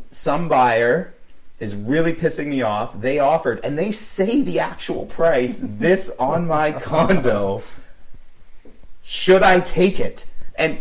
[0.10, 1.14] some buyer
[1.60, 3.02] is really pissing me off.
[3.02, 5.60] They offered, and they say the actual price.
[5.62, 7.62] this on my condo.
[9.04, 10.26] Should I take it?
[10.56, 10.80] And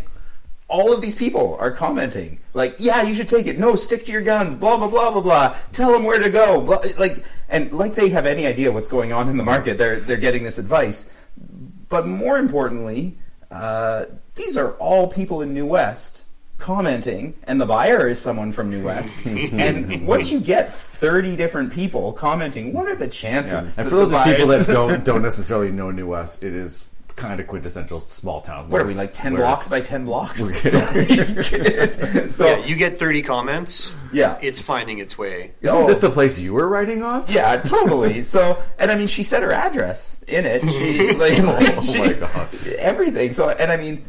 [0.68, 3.58] all of these people are commenting like, "Yeah, you should take it.
[3.58, 5.56] No, stick to your guns." Blah blah blah blah blah.
[5.72, 6.60] Tell them where to go.
[6.60, 9.78] Blah, like, and like they have any idea what's going on in the market.
[9.78, 11.12] They're they're getting this advice.
[11.88, 13.18] But more importantly,
[13.50, 16.24] uh, these are all people in New West
[16.58, 19.24] commenting, and the buyer is someone from New West.
[19.52, 23.78] and once you get thirty different people commenting, what are the chances?
[23.78, 26.88] And for those of people buyers- that don't don't necessarily know New West, it is
[27.16, 28.68] kind of quintessential small town.
[28.68, 30.62] What are we like ten where- blocks by ten blocks?
[30.62, 31.42] We're-
[32.28, 33.96] so yeah, you get 30 comments.
[34.12, 34.38] Yeah.
[34.42, 35.52] It's finding its way.
[35.62, 37.24] Isn't this the place you were writing on?
[37.28, 38.22] Yeah, totally.
[38.36, 40.60] So, and I mean, she said her address in it.
[40.62, 42.48] She like, Oh she, my God.
[42.78, 43.32] everything.
[43.32, 44.04] So, and I mean,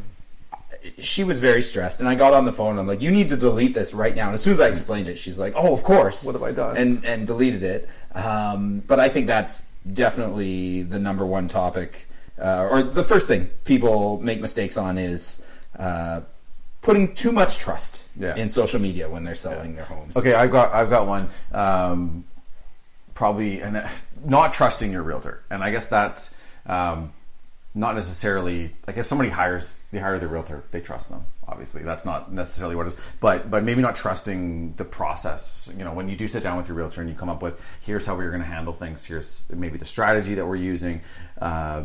[1.00, 2.00] she was very stressed.
[2.00, 2.72] And I got on the phone.
[2.72, 4.26] And I'm like, you need to delete this right now.
[4.26, 6.26] And as soon as I explained it, she's like, oh, of course.
[6.26, 6.78] What have I done?
[6.78, 7.89] And and deleted it.
[8.13, 12.07] Um, but I think that's definitely the number one topic,
[12.39, 15.43] uh, or the first thing people make mistakes on is.
[15.78, 16.21] Uh,
[16.84, 18.36] Putting too much trust Yeah.
[18.38, 20.15] in social media when they're selling their homes.
[20.15, 21.28] Okay, I've got I've got one.
[21.52, 22.23] Um,
[23.13, 23.88] probably and uh,
[24.23, 26.34] not trusting your realtor, and I guess that's
[26.65, 27.12] um,
[27.76, 31.26] not necessarily like if somebody hires they hire their realtor, they trust them.
[31.45, 35.69] Obviously, that's not necessarily what it is, but but maybe not trusting the process.
[35.78, 37.62] You know, when you do sit down with your realtor and you come up with
[37.82, 41.02] here's how we're going to handle things, here's maybe the strategy that we're using.
[41.41, 41.84] Uh,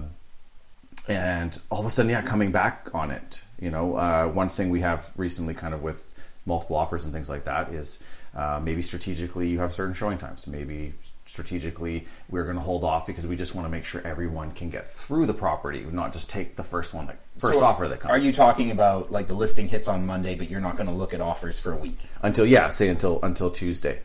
[1.09, 3.43] and all of a sudden, yeah, coming back on it.
[3.61, 6.07] You know, uh, one thing we have recently, kind of with
[6.45, 8.03] multiple offers and things like that, is
[8.35, 10.47] uh, maybe strategically you have certain showing times.
[10.47, 10.95] Maybe
[11.27, 14.71] strategically we're going to hold off because we just want to make sure everyone can
[14.71, 18.01] get through the property, not just take the first one, that first So offer that
[18.01, 18.11] comes.
[18.11, 20.95] Are you talking about like the listing hits on Monday, but you're not going to
[20.95, 21.99] look at offers for a week?
[22.23, 24.01] until yeah, say until until Tuesday,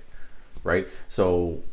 [0.63, 0.87] right?
[1.07, 1.63] So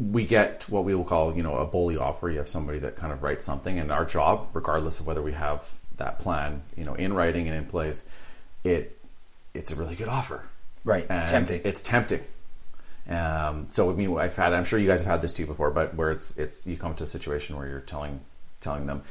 [0.00, 2.30] we get what we will call you know a bully offer.
[2.30, 5.32] You have somebody that kind of writes something, and our job, regardless of whether we
[5.32, 8.04] have that plan, you know, in writing and in place,
[8.64, 8.98] it
[9.54, 10.44] it's a really good offer.
[10.84, 11.60] Right, it's And tempting.
[11.64, 12.22] It's tempting.
[13.08, 14.54] Um, so I mean, I've had.
[14.54, 16.94] I'm sure you guys have had this too before, but where it's it's you come
[16.94, 18.20] to a situation where you're telling
[18.60, 19.02] telling them,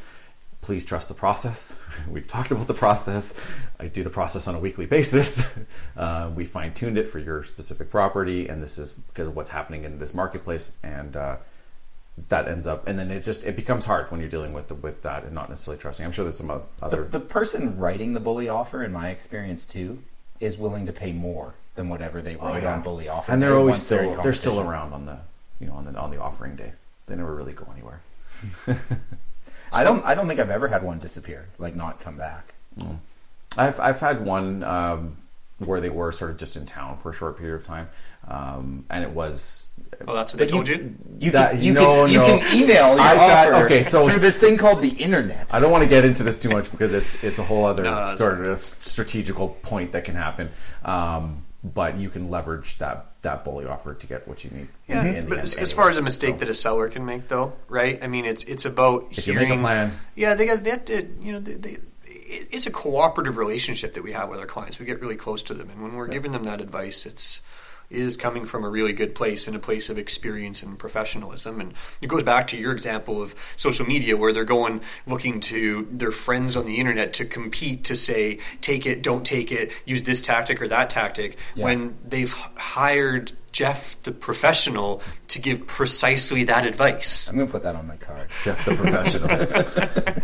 [0.61, 1.81] please trust the process.
[2.09, 3.39] We've talked about the process.
[3.79, 5.47] I do the process on a weekly basis.
[5.97, 9.51] Uh, we fine tuned it for your specific property, and this is because of what's
[9.51, 11.35] happening in this marketplace, and uh,
[12.29, 14.75] that ends up, and then it just it becomes hard when you're dealing with the,
[14.75, 16.05] with that and not necessarily trusting.
[16.05, 17.03] I'm sure there's some o- The, other.
[17.03, 20.01] the person writing the bully offer, in my experience too,
[20.39, 23.29] is willing to pay more than whatever they write on bully offer.
[23.29, 25.17] Oh, and they're always still they're still around on the
[25.59, 26.71] you know on the on the offering day.
[27.07, 27.99] They never really go anywhere.
[29.73, 30.03] I don't.
[30.05, 32.53] I don't think I've ever had one disappear, like not come back.
[33.57, 35.17] I've I've had one um,
[35.59, 37.89] where they were sort of just in town for a short period of time,
[38.27, 39.69] um, and it was.
[40.07, 40.95] Oh, that's what they told you?
[41.19, 44.19] You That- can, you, no, can, you can email your I've had- okay, so through
[44.19, 45.47] this thing called the internet.
[45.53, 47.83] I don't want to get into this too much because it's it's a whole other
[47.83, 50.51] No, sort of a strategical point that can happen.
[50.85, 54.67] Um, but you can leverage that that bully offer to get what you need.
[54.87, 55.71] Yeah, but end as, anyway.
[55.73, 58.01] far as a mistake So- that a seller can make, though, right?
[58.01, 59.49] I mean, it's it's about If you hearing.
[59.49, 59.91] make a plan.
[60.15, 64.29] Yeah, they got to, you know, they, they, it's a cooperative relationship that we have
[64.29, 64.79] with our clients.
[64.79, 67.43] We get really close to them, and when we're giving them that advice, it's it
[67.89, 71.59] is coming from a really good place and a place of experience and professionalism.
[71.59, 75.87] And it goes back to your example of social media, where they're going looking to
[75.91, 80.03] their friends on the internet to compete to say, take it, don't take it, use
[80.03, 81.63] this tactic or that tactic, Yeah.
[81.65, 87.27] when they've hired Jeff, the professional, to give precisely that advice.
[87.29, 88.29] I'm going to put that on my card.
[88.43, 90.23] Jeff the professional.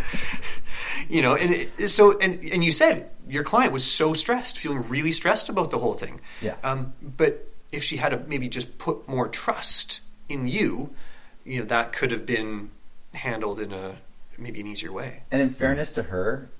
[1.08, 4.88] You know, and it, so and and you said your client was so stressed, feeling
[4.88, 6.20] really stressed about the whole thing.
[6.40, 6.56] Yeah.
[6.64, 10.90] Um, but if she had to maybe just put more trust in you,
[11.44, 12.70] you know, that could have been
[13.14, 13.96] handled in a
[14.38, 15.22] maybe an easier way.
[15.30, 16.50] And in fairness to her,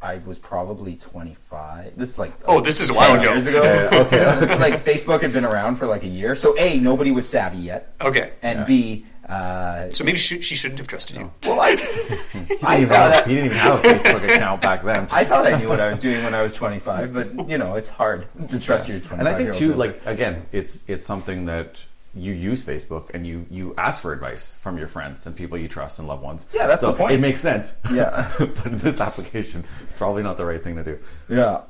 [0.00, 1.96] I was probably 25.
[1.96, 3.30] This is like Oh, this is a while ago.
[3.32, 3.62] Years ago.
[3.62, 4.58] Yeah, okay.
[4.58, 7.94] like Facebook had been around for like a year, so a nobody was savvy yet,
[8.00, 8.32] Okay.
[8.42, 11.30] and b uh, So maybe she, she shouldn't have trusted you.
[11.44, 14.24] well, I, He didn't, I even thought have, I- he didn't even have a Facebook
[14.34, 15.08] account back then.
[15.10, 17.74] I thought I knew what I was doing when I was 25, but you know
[17.74, 19.18] it's hard to trust your 25.
[19.18, 21.84] and I think too, old like again, it's it's something that
[22.14, 25.68] you use Facebook and you you ask for advice from your friends and people you
[25.68, 26.46] trust and loved ones.
[26.54, 27.12] Yeah, that's so the point.
[27.12, 27.76] It makes sense.
[27.92, 28.32] Yeah.
[28.38, 29.64] but in this application,
[29.96, 30.98] probably not the right thing to do.
[31.28, 31.62] yeah.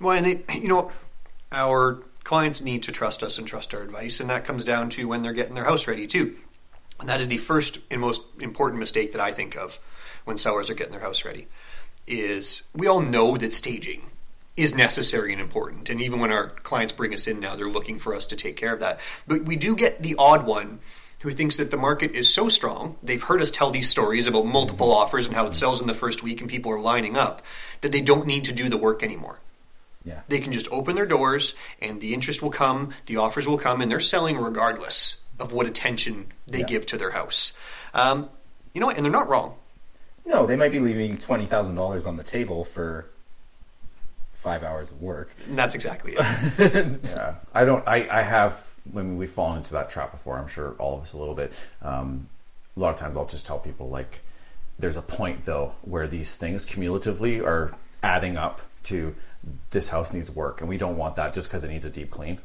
[0.00, 0.90] Well, and they, you know,
[1.52, 5.06] our clients need to trust us and trust our advice, and that comes down to
[5.06, 6.34] when they're getting their house ready too.
[7.00, 9.78] And that is the first and most important mistake that I think of
[10.24, 11.46] when sellers are getting their house ready.
[12.06, 14.10] Is we all know that staging
[14.56, 17.98] is necessary and important, and even when our clients bring us in now, they're looking
[17.98, 19.00] for us to take care of that.
[19.26, 20.78] But we do get the odd one
[21.24, 24.44] who thinks that the market is so strong, they've heard us tell these stories about
[24.44, 27.40] multiple offers and how it sells in the first week and people are lining up,
[27.80, 29.40] that they don't need to do the work anymore.
[30.04, 30.20] Yeah.
[30.28, 33.80] They can just open their doors and the interest will come, the offers will come,
[33.80, 36.66] and they're selling regardless of what attention they Yeah.
[36.66, 37.52] give to their house.
[37.92, 38.30] Um,
[38.72, 38.96] you know what?
[38.96, 39.56] And they're not wrong.
[40.26, 43.06] No, they might be leaving twenty thousand dollars on the table for
[44.32, 45.30] five hours of work.
[45.48, 47.00] And that's exactly it.
[47.16, 47.86] Yeah, I don't.
[47.86, 48.74] I, I have.
[48.92, 50.38] I mean, we've fallen into that trap before.
[50.38, 51.52] I'm sure all of us a little bit.
[51.82, 52.28] Um,
[52.76, 54.20] a lot of times, I'll just tell people like,
[54.78, 59.14] there's a point though where these things cumulatively are adding up to
[59.70, 62.10] this house needs work, and we don't want that just because it needs a deep
[62.10, 62.38] clean,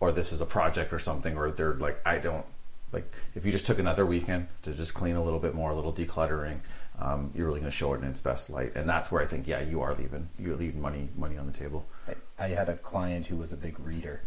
[0.00, 2.46] or this is a project or something, or they're like, I don't
[2.92, 3.12] like.
[3.34, 5.92] If you just took another weekend to just clean a little bit more, a little
[5.92, 6.60] decluttering.
[6.98, 9.24] Um, you're really going to show it in its best light, and that's where I
[9.24, 10.28] think, yeah, you are leaving.
[10.38, 11.86] You're leaving money, money on the table.
[12.06, 14.20] I, I had a client who was a big reader,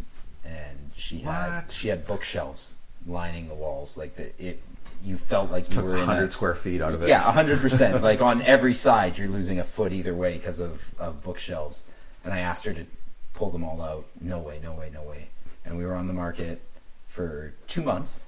[0.43, 3.95] and she had she had bookshelves lining the walls.
[3.97, 4.61] Like the, it,
[5.03, 7.09] you felt like you Took were in 100 a, square feet out of it.
[7.09, 8.01] Yeah, hundred percent.
[8.01, 11.87] Like on every side, you're losing a foot either way because of of bookshelves.
[12.23, 12.85] And I asked her to
[13.33, 14.05] pull them all out.
[14.19, 15.29] No way, no way, no way.
[15.65, 16.61] And we were on the market
[17.07, 18.25] for two months,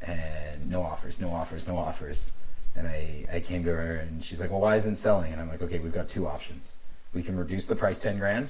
[0.00, 2.32] and no offers, no offers, no offers.
[2.74, 5.32] And I, I came to her and she's like, Well, why isn't selling?
[5.32, 6.76] And I'm like, Okay, we've got two options.
[7.12, 8.48] We can reduce the price 10 grand,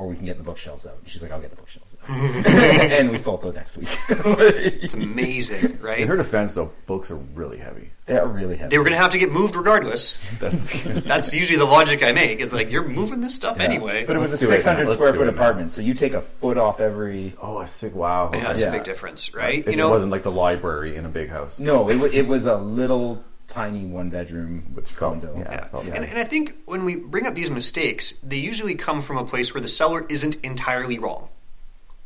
[0.00, 0.96] or we can get the bookshelves out.
[0.98, 2.16] And she's like, I'll get the bookshelves out.
[2.90, 3.90] and we sold the next week.
[4.82, 6.00] It's amazing, right?
[6.00, 7.90] In her defense, though, books are really heavy.
[8.06, 8.70] They're really heavy.
[8.70, 10.16] They were going to have to get moved regardless.
[10.38, 12.40] That's That's usually the logic I make.
[12.40, 14.06] It's like you're moving this stuff anyway.
[14.06, 16.14] But it was Let's a do it 600 square foot it apartment, so you take
[16.14, 17.22] a foot off every.
[17.42, 18.30] oh, a sick wow.
[18.32, 18.68] yeah, that's Yeah.
[18.68, 19.58] a big difference, right?
[19.66, 21.60] It you know, wasn't like the library in a big house.
[21.60, 25.36] No, it, it was a little tiny one bedroom condo.
[25.36, 25.50] yeah.
[25.50, 25.64] Yeah.
[25.66, 29.18] felt And, and I think when we bring up these mistakes, they usually come from
[29.18, 31.28] a place where the seller isn't entirely wrong.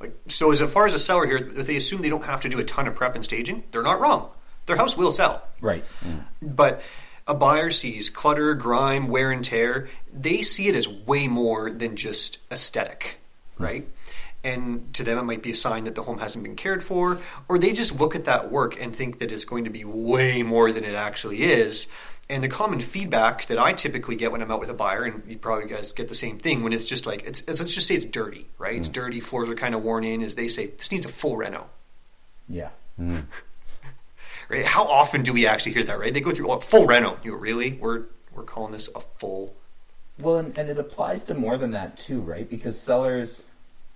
[0.01, 2.49] Like, so as far as a seller here, if they assume they don't have to
[2.49, 4.29] do a ton of prep and staging, they're not wrong.
[4.67, 5.43] Their house will sell.
[5.61, 5.85] Right.
[6.05, 6.25] Mm.
[6.43, 6.83] But
[7.27, 9.89] a buyer sees clutter, grime, wear and tear.
[10.13, 13.19] They see it as way more than just aesthetic,
[13.59, 13.87] right?
[14.45, 17.19] And to them, it might be a sign that the home hasn't been cared for,
[17.49, 20.43] or they just look at that work and think that it's going to be way
[20.43, 21.89] more than it actually is.
[22.29, 25.23] And the common feedback that I typically get when I'm out with a buyer, and
[25.27, 27.87] you probably guys get the same thing, when it's just like, it's, it's, let's just
[27.87, 28.77] say it's dirty, right?
[28.77, 29.05] It's mm-hmm.
[29.05, 31.71] dirty, floors are kind of worn in, is they say, this needs a full reno.
[32.49, 32.71] Yeah.
[33.01, 33.21] Mm-hmm.
[34.49, 34.65] Right?
[34.65, 35.99] How often do we actually hear that?
[35.99, 36.15] Right?
[36.15, 37.19] They go through oh, full reno.
[37.25, 37.73] You go, really?
[37.73, 39.57] We're we're calling this a full.
[40.19, 42.49] Well, and, and it applies to more than that too, right?
[42.49, 43.45] Because sellers,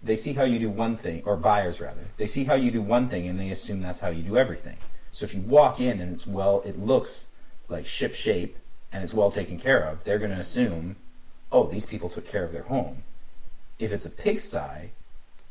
[0.03, 2.83] they see how you do one thing, or buyers rather, they see how you do
[2.83, 4.77] one thing and they assume that's how you do everything.
[5.13, 7.27] So if you walk in and it's well, it looks
[7.69, 8.57] like ship shape
[8.93, 10.97] and it's well taken care of, they're going to assume,
[11.51, 13.03] oh, these people took care of their home.
[13.79, 14.91] If it's a pigsty,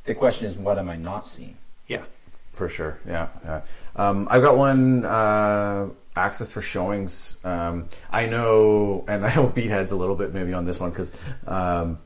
[0.05, 1.57] the question is, what am I not seeing?
[1.87, 2.05] Yeah.
[2.53, 3.27] For sure, yeah.
[3.43, 3.61] yeah.
[3.95, 7.39] Um, I've got one uh, access for showings.
[7.43, 10.89] Um, I know, and I know beat heads a little bit maybe on this one
[10.89, 11.99] because um,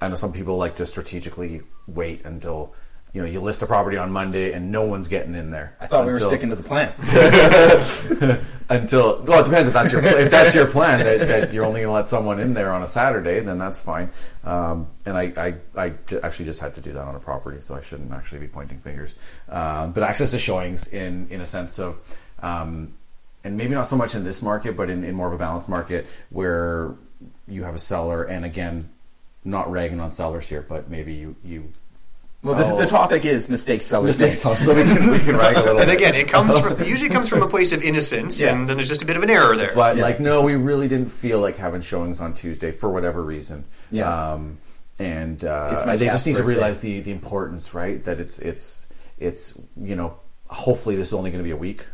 [0.00, 2.74] I know some people like to strategically wait until
[3.12, 5.76] you know you list a property on Monday and no one's getting in there.
[5.80, 6.92] I thought we were sticking to the plan.
[8.68, 11.80] until well, it depends if that's your if that's your plan that, that you're only
[11.80, 14.10] going to let someone in there on a Saturday, then that's fine.
[14.44, 15.54] Um, and I
[16.22, 18.78] actually just had to do that on a property, so I shouldn't actually be pointing
[18.78, 19.18] fingers.
[19.48, 21.98] Um, but access to showings in in a sense of.
[22.42, 22.94] Um,
[23.44, 25.68] and maybe not so much in this market, but in, in more of a balanced
[25.68, 26.96] market where
[27.46, 28.90] you have a seller, and again,
[29.46, 31.72] not ragging on sellers here, but maybe you you
[32.42, 32.76] Well, this, Oh.
[32.78, 34.58] the topic is mistakes sellers mistakes make.
[34.58, 35.96] so we can, we can rag a little And bit.
[35.96, 38.52] again, it comes from it usually comes from a place of innocence, Yeah.
[38.52, 39.72] and then there's just a bit of an error there.
[39.74, 40.02] But Yeah.
[40.02, 43.64] like, no, we really didn't feel like having showings on Tuesday for whatever reason.
[43.90, 44.32] Yeah.
[44.32, 44.58] Um,
[44.98, 48.02] and uh, they just need to realize the the importance, right?
[48.04, 48.86] That it's it's
[49.18, 50.14] it's you know,
[50.48, 51.84] hopefully this is only going to be a week.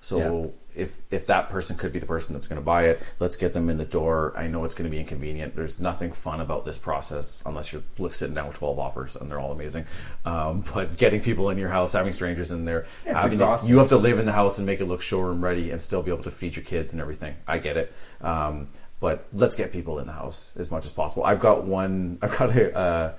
[0.00, 3.36] So if if that person could be the person that's going to buy it, let's
[3.36, 4.32] get them in the door.
[4.36, 5.56] I know it's going to be inconvenient.
[5.56, 9.40] There's nothing fun about this process unless you're sitting down with 12 offers and they're
[9.40, 9.84] all amazing.
[10.24, 13.98] Um, but getting people in your house, having strangers in there, having you have to
[13.98, 16.30] live in the house and make it look showroom ready and still be able to
[16.30, 17.34] feed your kids and everything.
[17.46, 17.92] I get it.
[18.20, 18.68] Um,
[19.00, 21.24] but let's get people in the house as much as possible.
[21.24, 22.18] I've got one.
[22.22, 22.76] I've got a.
[22.76, 23.14] Uh,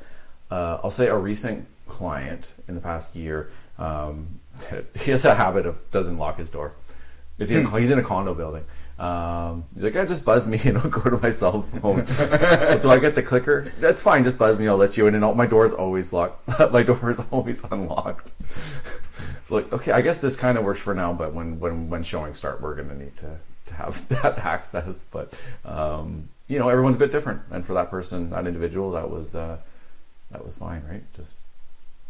[0.52, 3.52] uh, I'll say a recent client in the past year.
[3.78, 4.40] Um,
[5.00, 6.74] he has a habit of doesn't lock his door.
[7.40, 7.58] Is he?
[7.58, 7.78] In, Hmm.
[7.78, 8.64] he's in a condo building.
[9.00, 12.04] Um, he's like, yeah, just buzz me and I'll go to my cell phone.
[12.06, 13.72] Do I get the clicker?
[13.80, 14.26] That's fine.
[14.26, 14.68] Just buzz me.
[14.68, 15.16] I'll let you in.
[15.16, 16.48] And all, my door is always locked.
[16.74, 18.34] my door is always unlocked.
[19.42, 21.14] It's like, okay, I guess this kind of works for now.
[21.14, 25.06] But when when when showing start, we're going to need to to have that access.
[25.06, 27.42] But um, you know, everyone's a bit different.
[27.52, 29.58] And for that person, that individual, that was uh,
[30.32, 31.04] that was fine, right?
[31.16, 31.40] Just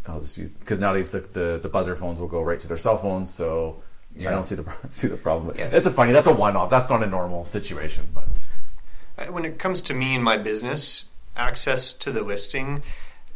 [0.07, 2.77] I'll just use because nowadays the, the the buzzer phones will go right to their
[2.77, 3.83] cell phones, so
[4.15, 4.29] Yeah.
[4.29, 5.55] I don't see the see the problem.
[5.57, 6.11] It's a funny.
[6.11, 6.69] That's a one off.
[6.69, 11.93] That's not a normal situation, but When it comes to me and my business, access
[11.93, 12.83] to the listing,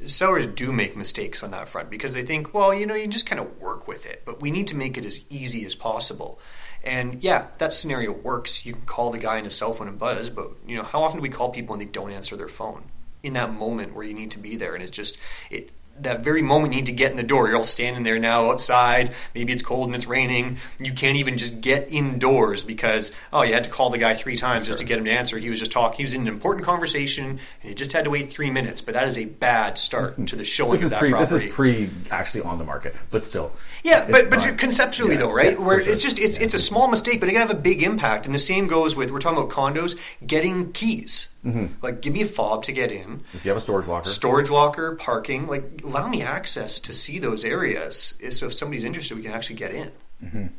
[0.05, 3.25] sellers do make mistakes on that front because they think, well, you know, you just
[3.25, 6.39] kind of work with it, but we need to make it as easy as possible.
[6.83, 8.65] And yeah, that scenario works.
[8.65, 11.03] You can call the guy on his cell phone and buzz, but you know, how
[11.03, 12.83] often do we call people and they don't answer their phone
[13.21, 14.73] in that moment where you need to be there?
[14.73, 15.17] And it's just
[15.49, 15.69] it.
[15.99, 17.47] That very moment you need to get in the door.
[17.47, 19.13] You're all standing there now outside.
[19.35, 20.57] Maybe it's cold and it's raining.
[20.79, 24.35] You can't even just get indoors because oh, you had to call the guy three
[24.35, 25.37] times just to get him to answer.
[25.37, 25.97] He was just talking.
[25.97, 28.81] He was in an important conversation and he just had to wait three minutes.
[28.81, 31.29] But that is a bad start to the showing this of that pre property.
[31.29, 33.51] this is pre actually on the market, but still.
[33.83, 35.51] Yeah, but but not- conceptually Yeah, though, right?
[35.51, 35.93] yeah, Where sure.
[35.93, 38.25] it's just it's it's a small mistake, but it can have a big impact.
[38.25, 41.29] And the same goes with we're talking about condos, getting keys.
[41.45, 41.71] Mhm.
[41.81, 43.19] Like, give me a fob to get in.
[43.33, 47.19] If you have a storage locker, Storage locker, parking, like allow me access to see
[47.19, 48.19] those areas.
[48.31, 49.91] So if somebody's interested, we can actually get in.
[50.23, 50.49] Mhm.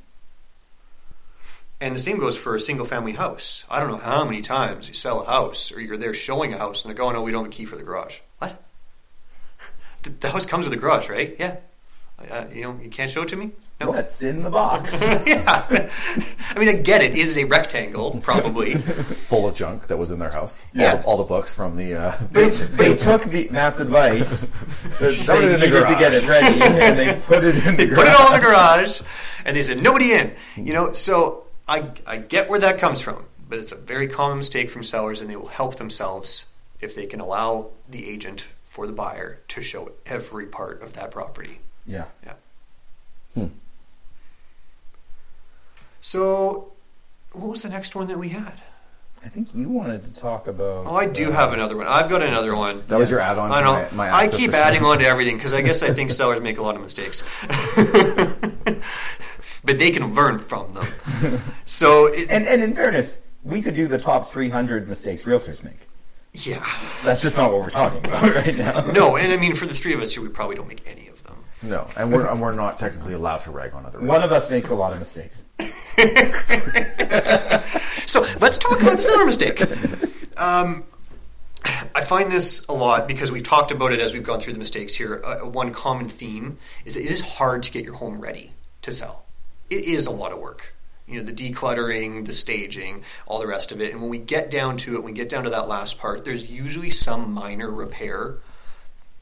[1.81, 3.65] And the same goes for a single family house.
[3.69, 6.59] I don't know how many times you sell a house or you're there showing a
[6.59, 8.21] house and they go, oh, no, we don't have a key for the garage.
[8.39, 8.63] What?
[10.03, 11.35] The, the house comes with a garage, right?
[11.39, 11.57] Yeah.
[12.31, 13.53] Uh, you know, you can't show it to me?
[13.81, 13.91] No.
[13.91, 15.03] What's in the box?
[15.27, 15.91] yeah.
[16.55, 17.13] I mean, I get it.
[17.13, 18.75] It is a rectangle, probably.
[18.75, 20.65] full of junk that was in their house.
[20.73, 20.93] Yeah.
[20.93, 21.95] all the, all the books from the.
[21.95, 24.51] Uh, They, they took the Matt's advice.
[25.01, 27.85] they it in the needed to get it ready, and they put it in the
[27.85, 27.97] they garage.
[27.99, 29.01] put it all in the garage,
[29.45, 30.35] and they said nobody in.
[30.57, 34.39] You know, so I I get where that comes from, but it's a very common
[34.39, 36.47] mistake from sellers, and they will help themselves
[36.81, 41.11] if they can allow the agent for the buyer to show every part of that
[41.11, 41.59] property.
[41.87, 42.05] Yeah.
[42.25, 42.35] Yeah.
[43.35, 43.47] Hmm.
[46.09, 46.71] So,
[47.33, 48.61] what was the next one that we had?
[49.25, 50.85] I think you wanted to talk about.
[50.87, 51.87] Oh, I do uh, have another one.
[51.87, 52.83] I've got another one.
[52.89, 53.73] That was your add-on I to know.
[53.97, 56.59] my- my I keep adding on to everything because I guess I think sellers make
[56.59, 57.25] a lot of mistakes,
[59.65, 60.85] but they can learn from them.
[61.65, 65.89] So, it, And and in fairness, we could do the top 300 mistakes realtors make.
[66.35, 66.63] yeah,
[67.03, 68.85] That's just not what we're talking about right now.
[68.93, 71.09] no, and I mean for the three of us here, we probably don't make any
[71.09, 71.37] of them.
[71.63, 74.01] no, and we're and we're not technically allowed to rag on other.
[74.01, 75.47] One of us makes a lot of mistakes.
[78.07, 79.61] So let's talk about the seller mistake.
[80.37, 80.85] Um,
[81.95, 84.59] I find this a lot because we've talked about it as we've gone through the
[84.59, 85.21] mistakes here.
[85.25, 88.53] Uh, one common theme is that it is hard to get your home ready
[88.83, 89.25] to sell.
[89.71, 90.77] It is a lot of work.
[91.09, 93.93] You know, the decluttering, the staging, all the rest of it.
[93.93, 96.25] And when we get down to it, when we get down to that last part,
[96.25, 98.37] there's usually some minor repair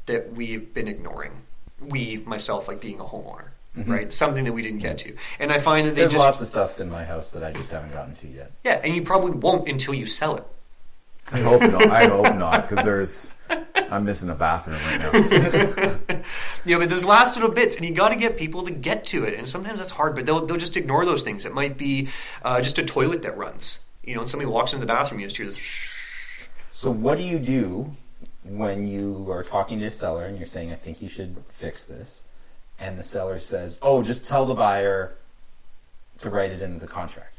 [0.06, 1.42] that we've been ignoring.
[1.80, 3.88] We, myself, like being a homeowner, Mhm.
[3.88, 4.12] right?
[4.12, 5.14] Something that we didn't get to.
[5.38, 7.52] And I find that they There's just lots of stuff in my house that I
[7.52, 8.52] just haven't gotten to yet.
[8.64, 10.44] yeah, and you probably won't until you sell it.
[11.32, 11.86] I hope not.
[11.86, 13.32] I hope not because there's.
[13.90, 15.96] I'm missing a bathroom right now.
[16.64, 19.04] You know, but those last little bits, and you got to get people to get
[19.06, 19.34] to it.
[19.34, 21.44] And sometimes that's hard, but they'll they'll just ignore those things.
[21.46, 22.08] It might be
[22.44, 23.80] uh, just a toilet that runs.
[24.04, 25.60] You know, and somebody walks into the bathroom, you just hear this.
[26.72, 27.96] So what do you do
[28.44, 31.84] when you are talking to a seller and you're saying, "I think you should fix
[31.84, 32.24] this,"
[32.82, 35.14] and the seller says, "Oh, just tell the buyer
[36.18, 37.36] to write it into the contract."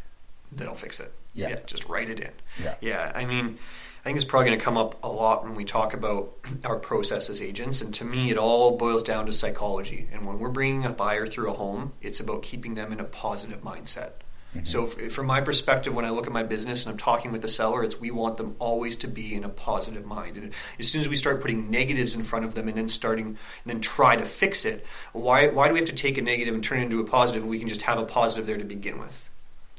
[0.52, 1.12] They'll fix it.
[1.34, 1.56] Yeah.
[1.66, 2.32] just write it in.
[2.64, 2.76] Yeah.
[2.80, 3.58] Yeah, I mean,
[4.00, 6.78] I think it's probably going to come up a lot when we talk about our
[6.78, 7.82] process as agents.
[7.82, 10.08] And to me, it all boils down to psychology.
[10.14, 13.06] And when we're bringing a buyer through a home, it's about keeping them in a
[13.06, 14.12] positive mindset.
[14.62, 17.42] So, f- from my perspective, when I look at my business and I'm talking with
[17.42, 20.38] the seller, it's we want them always to be in a positive mind.
[20.38, 23.26] And as soon as we start putting negatives in front of them and then starting
[23.26, 26.54] and then try to fix it, why why do we have to take a negative
[26.54, 27.46] and turn it into a positive?
[27.46, 29.30] We can just have a positive there to begin with.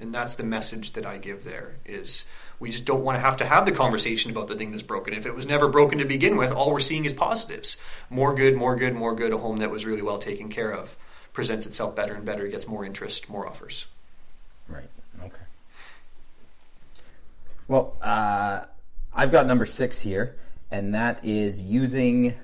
[0.00, 2.26] And that's the message that I give there is
[2.58, 5.14] we just don't want to have to have the conversation about the thing that's broken.
[5.14, 7.76] If it was never broken to begin with, all we're seeing is positives.
[8.10, 9.32] More good, more good, more good.
[9.32, 10.96] A home that was really well taken care of
[11.32, 13.86] presents itself better and better, gets more interest, more offers.
[14.68, 14.88] Right.
[17.66, 18.64] Well, uh,
[19.14, 20.36] I've got number six here,
[20.70, 22.34] and that is using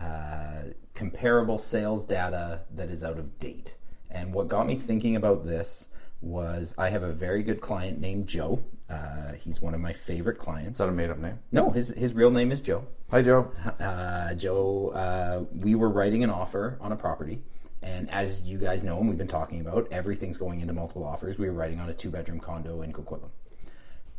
[0.00, 0.62] uh,
[0.94, 3.74] comparable sales data that is out of date.
[4.10, 5.88] And what got me thinking about this
[6.22, 8.62] was I have a very good client named Joe.
[8.88, 10.78] Uh, he's one of my favorite clients.
[10.80, 11.38] Is that a made up name?
[11.52, 12.86] No, his his real name is Joe.
[13.10, 13.50] Hi, Joe.
[13.78, 17.42] Uh, Joe, uh, we were writing an offer on a property,
[17.82, 21.38] and as you guys know, and we've been talking about, everything's going into multiple offers.
[21.38, 23.30] We were writing on a two bedroom condo in Coquitlam,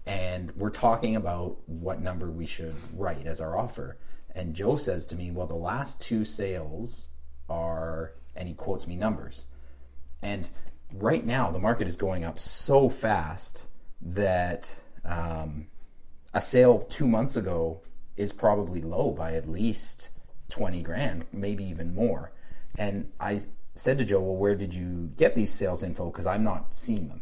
[0.05, 3.97] and we're talking about what number we should write as our offer.
[4.33, 7.09] And Joe says to me, "Well, the last two sales
[7.49, 9.47] are," and he quotes me numbers,
[10.21, 10.49] and
[10.93, 13.67] right now the market is going up so fast
[14.01, 15.67] that um,
[16.33, 17.81] a sale two months ago
[18.17, 20.09] is probably low by at least
[20.49, 22.31] 20 grand, maybe even more.
[22.77, 23.41] And I
[23.73, 26.11] said to Joe, Well, where did you get these sales info?
[26.11, 27.21] Because I'm not seeing them.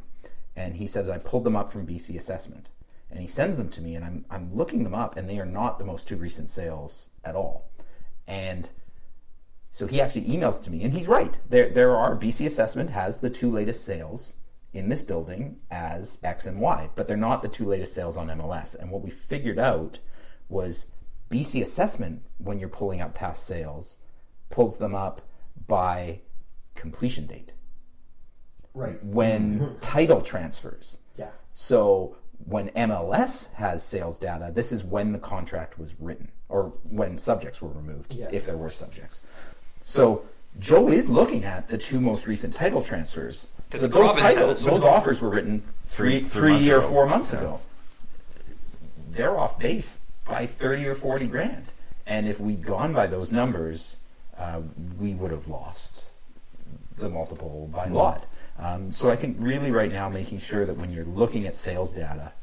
[0.55, 2.69] And he says, I pulled them up from BC Assessment.
[3.13, 5.45] And he sends them to me, and I'm, I'm looking them up, and they are
[5.45, 7.69] not the most two recent sales at all.
[8.25, 8.71] And
[9.69, 11.37] so he actually emails to me, and he's right.
[11.47, 14.37] There, there are BC Assessment has the two latest sales
[14.73, 18.29] in this building as X and Y, but they're not the two latest sales on
[18.29, 18.75] MLS.
[18.75, 19.99] And what we figured out
[20.49, 20.91] was
[21.29, 23.99] BC Assessment, when you're pulling up past sales,
[24.49, 25.21] pulls them up
[25.67, 26.21] by
[26.73, 27.53] completion date.
[28.73, 29.03] Right.
[29.05, 30.97] When title transfers.
[31.15, 31.29] Yeah.
[31.53, 37.17] So when MLS has sales data, this is when the contract was written or when
[37.17, 38.27] subjects were removed, Yeah.
[38.31, 39.21] if there were subjects.
[39.83, 40.23] So
[40.59, 43.49] Joe is looking at the two most recent title transfers.
[43.71, 44.65] That the those, province titles, has.
[44.65, 46.87] those offers were written three, Three- three three months or ago.
[46.89, 47.39] four months Yeah.
[47.39, 47.59] ago.
[49.11, 51.65] They're off base by 30 or 40 grand.
[52.05, 53.97] And if we'd gone by those numbers,
[54.37, 54.61] uh,
[54.99, 56.07] we would have lost
[56.97, 58.25] the multiple by a lot.
[58.59, 61.93] Um, so I think really right now making sure that when you're looking at sales
[61.93, 62.33] data,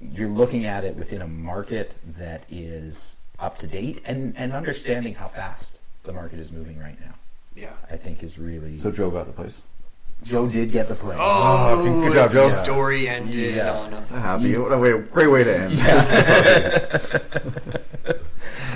[0.00, 5.14] you're looking at it within a market that is up to date and, and understanding
[5.14, 7.14] how fast the market is moving right now.
[7.54, 7.72] Yeah.
[7.90, 9.62] I think is really So Joe got the place.
[10.22, 11.18] Joe did get the place.
[11.20, 12.48] Oh, good- good job, Joe.
[12.62, 13.70] Story ended Yeah.
[13.72, 14.56] on a Happy.
[14.56, 15.74] What a way, great way to end.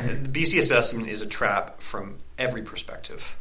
[0.09, 3.37] The BC assessment is a trap from every perspective.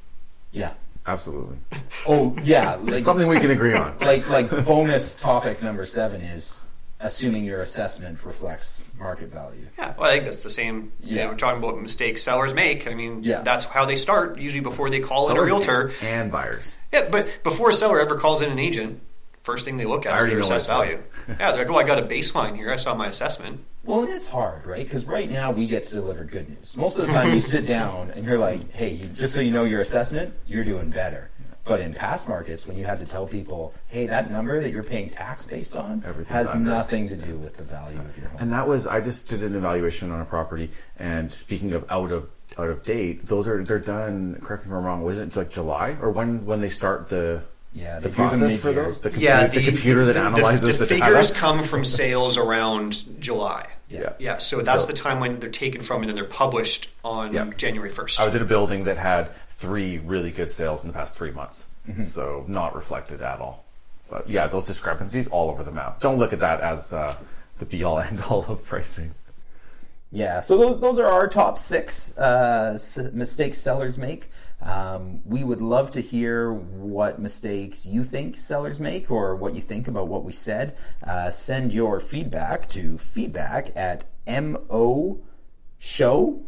[0.51, 0.74] Yeah.
[1.08, 1.58] Absolutely.
[2.05, 3.95] Oh yeah, like, Something we can agree on.
[4.01, 6.66] Like like bonus topic number seven is
[6.99, 9.68] assuming your assessment reflects market value.
[9.78, 10.91] Yeah, well, I think that's the same.
[10.99, 11.30] Yeah, Yeah.
[11.30, 12.88] we're talking about mistakes sellers make.
[12.88, 13.41] I mean, Yeah.
[13.41, 15.91] that's how they start usually before they call in a realtor.
[16.01, 16.76] and buyers.
[16.91, 18.99] Yeah, but before a seller ever calls in an agent,
[19.47, 21.01] first thing they look I at is their assessed value.
[21.27, 22.69] yeah, they're like, "Oh, I got a baseline here.
[22.69, 24.83] I saw my assessment." Well, and it's hard, right?
[24.83, 26.75] Because right now we get to deliver good news.
[26.75, 29.51] Most of the time, you sit down and you're like, "Hey, you, just so you
[29.51, 31.31] know your assessment, you're doing better."
[31.63, 34.83] But in past markets, when you had to tell people, "Hey, that number that you're
[34.83, 36.69] paying tax based on has under.
[36.69, 39.43] nothing to do with the value of your home," And that was I just did
[39.43, 40.71] an evaluation on a property.
[40.99, 42.27] And speaking of out of
[42.57, 44.39] out of date, those are they're done.
[44.43, 45.03] Correct me if I'm wrong.
[45.03, 47.43] Was it like July or when when they start the
[47.78, 49.01] Yeah, the they process for those?
[49.01, 51.39] The, yeah, compu- the, computer that analyzes the, the, figures data?
[51.39, 53.69] come from sales around July.
[53.89, 54.13] Yeah.
[54.19, 57.34] Yeah, so that's So- the time when they're taken from, and then they're published on
[57.34, 57.51] Yeah.
[57.55, 58.19] January first.
[58.19, 61.32] I was in a building that had three really good sales in the past three
[61.32, 62.01] months, Mm-hmm.
[62.01, 63.63] so not reflected at all.
[64.09, 66.01] But yeah, those discrepancies all over the map.
[66.01, 67.15] Don't look at that as uh,
[67.59, 69.13] the be all end all of pricing.
[70.11, 74.30] Yeah, so those, those are our top six uh, s- mistakes sellers make.
[74.62, 79.62] Um, we would love to hear what mistakes you think sellers make or what you
[79.62, 80.76] think about what we said.
[81.05, 85.20] Uh, send your feedback to feedback at mo
[85.78, 86.41] show.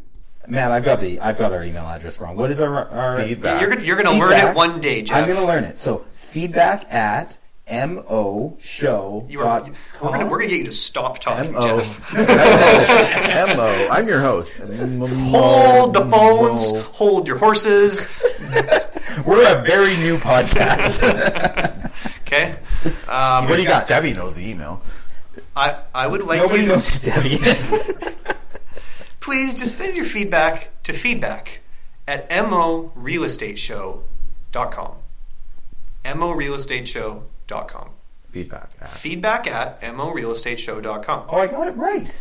[0.48, 2.36] Man, I've got the I've got our email address wrong.
[2.36, 3.62] What is our, our Feedback.
[3.62, 4.52] You're gonna, you're gonna learn Feedback.
[4.52, 5.18] it one day, Jeff.
[5.18, 5.78] I'm going to learn it.
[5.78, 7.38] So feedback at
[7.70, 9.26] mo show.
[9.30, 9.62] You are,
[10.02, 11.62] we're gonna we're gonna get you to stop talking, M-O.
[11.82, 12.16] Jeff.
[12.18, 13.88] M-O.
[13.92, 14.54] I'm your host.
[14.58, 16.72] hold the phones.
[16.96, 18.08] Hold your horses.
[19.26, 21.04] We're a very new podcast.
[22.22, 22.56] Okay.
[23.08, 23.88] Um, what do you got?
[23.88, 24.82] Debbie knows the email.
[25.56, 26.70] I I would like Nobody you.
[26.70, 27.84] knows who Debbie is.
[29.20, 31.60] Please just send your feedback to feedback
[32.08, 34.96] at morealestateshow.com.
[37.50, 37.90] morealestateshow.com.
[38.30, 38.70] Feedback.
[38.80, 38.90] At.
[38.90, 41.26] Feedback at morealestateshow.com.
[41.30, 42.16] Oh, I got it right.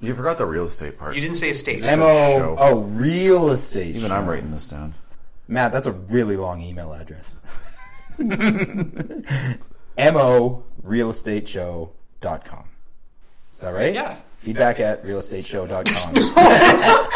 [0.00, 1.14] You forgot the real estate part.
[1.14, 1.82] You didn't say estate.
[1.82, 2.06] M- Mo
[2.36, 2.56] show.
[2.58, 3.96] oh real estate.
[3.96, 4.14] Even show.
[4.14, 4.92] I'm writing this down.
[5.48, 7.36] Matt, that's a really long email address.
[8.18, 8.26] mo
[10.84, 12.68] realestateshow.com.
[13.54, 13.94] Is that right?
[13.94, 14.16] Yeah.
[14.38, 17.06] Feedback at realestateshow.com.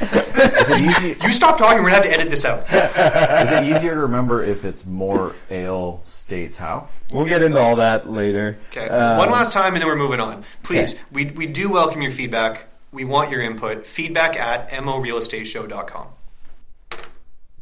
[0.38, 1.16] Is it it easy?
[1.22, 1.82] You stop talking.
[1.82, 2.64] We're gonna have to edit this out.
[2.72, 6.88] Is it easier to remember if it's more ale states how?
[7.12, 8.58] We'll get into all that later.
[8.70, 8.88] Okay.
[8.88, 10.44] Um, One last time, and then we're moving on.
[10.62, 11.02] Please, okay.
[11.12, 12.66] we, we do welcome your feedback.
[12.92, 13.86] We want your input.
[13.86, 16.08] Feedback at morealestateshow.com.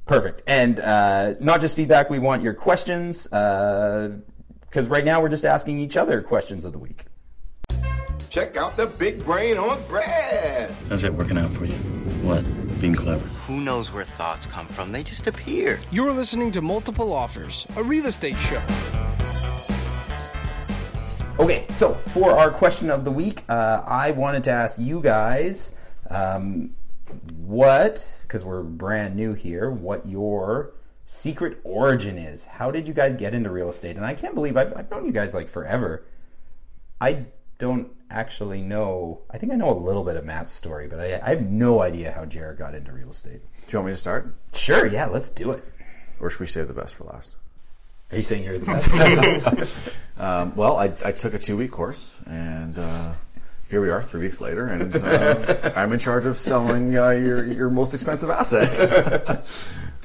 [0.06, 0.42] Perfect.
[0.46, 5.78] And uh, not just feedback, we want your questions, because right now we're just asking
[5.80, 7.04] each other questions of the week.
[8.30, 10.70] Check out the big brain on Brad.
[10.88, 11.95] How's that working out for you?
[12.26, 12.44] What?
[12.80, 13.24] Being clever?
[13.46, 14.90] Who knows where thoughts come from?
[14.90, 15.78] They just appear.
[15.92, 18.60] You're listening to Multiple Offers, a real estate show.
[21.38, 25.72] Okay, so for our question of the week, uh, I wanted to ask you guys
[26.10, 26.74] um,
[27.36, 30.74] what, because we're brand new here, what your
[31.04, 32.44] secret origin is.
[32.44, 33.94] How did you guys get into real estate?
[33.94, 36.04] And I can't believe I've, I've known you guys like forever.
[37.00, 37.26] I
[37.58, 39.20] don't actually know.
[39.30, 41.80] I think I know a little bit of Matt's story, but I, I have no
[41.80, 43.40] idea how Jared got into real estate.
[43.66, 44.34] Do you want me to start?
[44.54, 45.64] Sure, yeah, let's do it.
[46.20, 47.36] Or should we save the best for last?
[48.10, 49.96] Are you saying you're the best?
[50.18, 53.12] um, well, I, I, took a two week course, and uh,
[53.68, 57.44] here we are, three weeks later, and uh, I'm in charge of selling uh, your
[57.44, 59.44] your most expensive asset.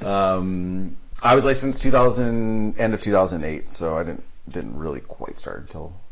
[0.00, 5.60] um, I was licensed 2000 end of 2008, so I didn't didn't really quite start
[5.60, 5.94] until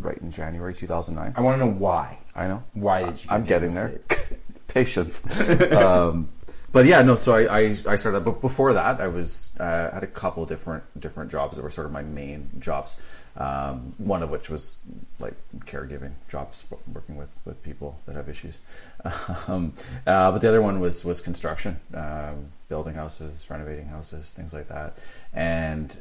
[0.00, 1.34] right in January 2009.
[1.36, 2.18] I want to know why.
[2.34, 3.30] I know why did you?
[3.30, 4.00] I'm getting there.
[4.68, 5.48] Patience.
[5.72, 6.28] um,
[6.72, 7.14] but yeah, no.
[7.14, 8.24] So I, I, I started.
[8.24, 11.86] But before that, I was uh, had a couple different different jobs that were sort
[11.86, 12.96] of my main jobs.
[13.36, 14.78] Um, one of which was
[15.18, 15.34] like
[15.66, 18.58] caregiving jobs, working with, with people that have issues.
[19.48, 19.74] Um,
[20.06, 24.68] uh, but the other one was was construction, um, building houses, renovating houses, things like
[24.68, 24.96] that.
[25.32, 25.96] And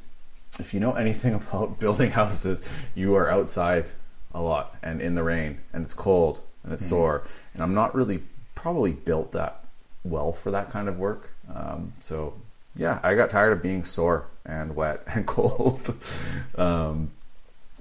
[0.59, 2.61] if you know anything about building houses,
[2.95, 3.89] you are outside
[4.33, 6.89] a lot and in the rain, and it's cold and it's mm-hmm.
[6.89, 7.23] sore.
[7.53, 8.23] And I'm not really
[8.55, 9.63] probably built that
[10.03, 11.31] well for that kind of work.
[11.53, 12.33] Um, so
[12.75, 15.95] yeah, I got tired of being sore and wet and cold,
[16.57, 17.11] um,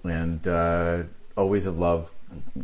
[0.04, 1.02] and uh,
[1.36, 2.12] always have loved,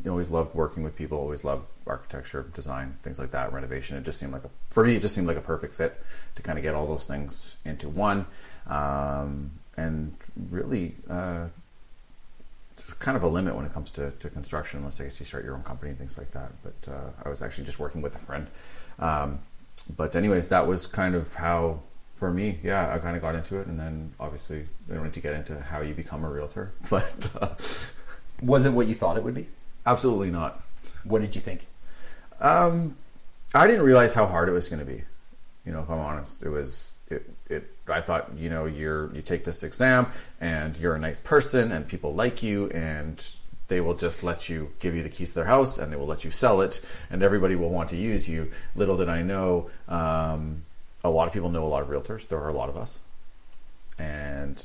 [0.07, 1.19] always loved working with people.
[1.19, 3.97] Always loved architecture, design, things like that, renovation.
[3.97, 6.01] It just seemed like a, for me, it just seemed like a perfect fit
[6.37, 8.27] to kind of get all those things into one,
[8.67, 10.14] um, and
[10.51, 10.95] really.
[11.09, 11.47] Uh,
[13.01, 15.45] kind of a limit when it comes to, to construction, unless I guess you start
[15.45, 16.53] your own company and things like that.
[16.62, 18.47] But uh, I was actually just working with a friend
[18.99, 19.41] um,
[19.97, 21.81] but anyways, that was kind of how
[22.16, 25.12] for me, yeah, I kind of got into it, and then obviously I don't need
[25.12, 26.72] to get into how you become a realtor.
[26.91, 27.49] But uh,
[28.43, 29.47] was it what you thought it would be?
[29.87, 30.62] Absolutely not.
[31.05, 31.66] What did you think?
[32.41, 32.97] Um,
[33.55, 35.05] I didn't realize how hard it was going to be.
[35.64, 36.93] You know, if I'm honest, it was.
[37.91, 40.09] I thought, you know, you're you take this exam
[40.41, 43.24] and you're a nice person and people like you and
[43.68, 46.07] they will just let you give you the keys to their house and they will
[46.07, 46.80] let you sell it
[47.11, 48.51] and everybody will want to use you.
[48.74, 50.64] Little did i know um,
[51.05, 52.28] a lot of people know a lot of realtors.
[52.28, 53.01] There are a lot of us.
[53.99, 54.64] And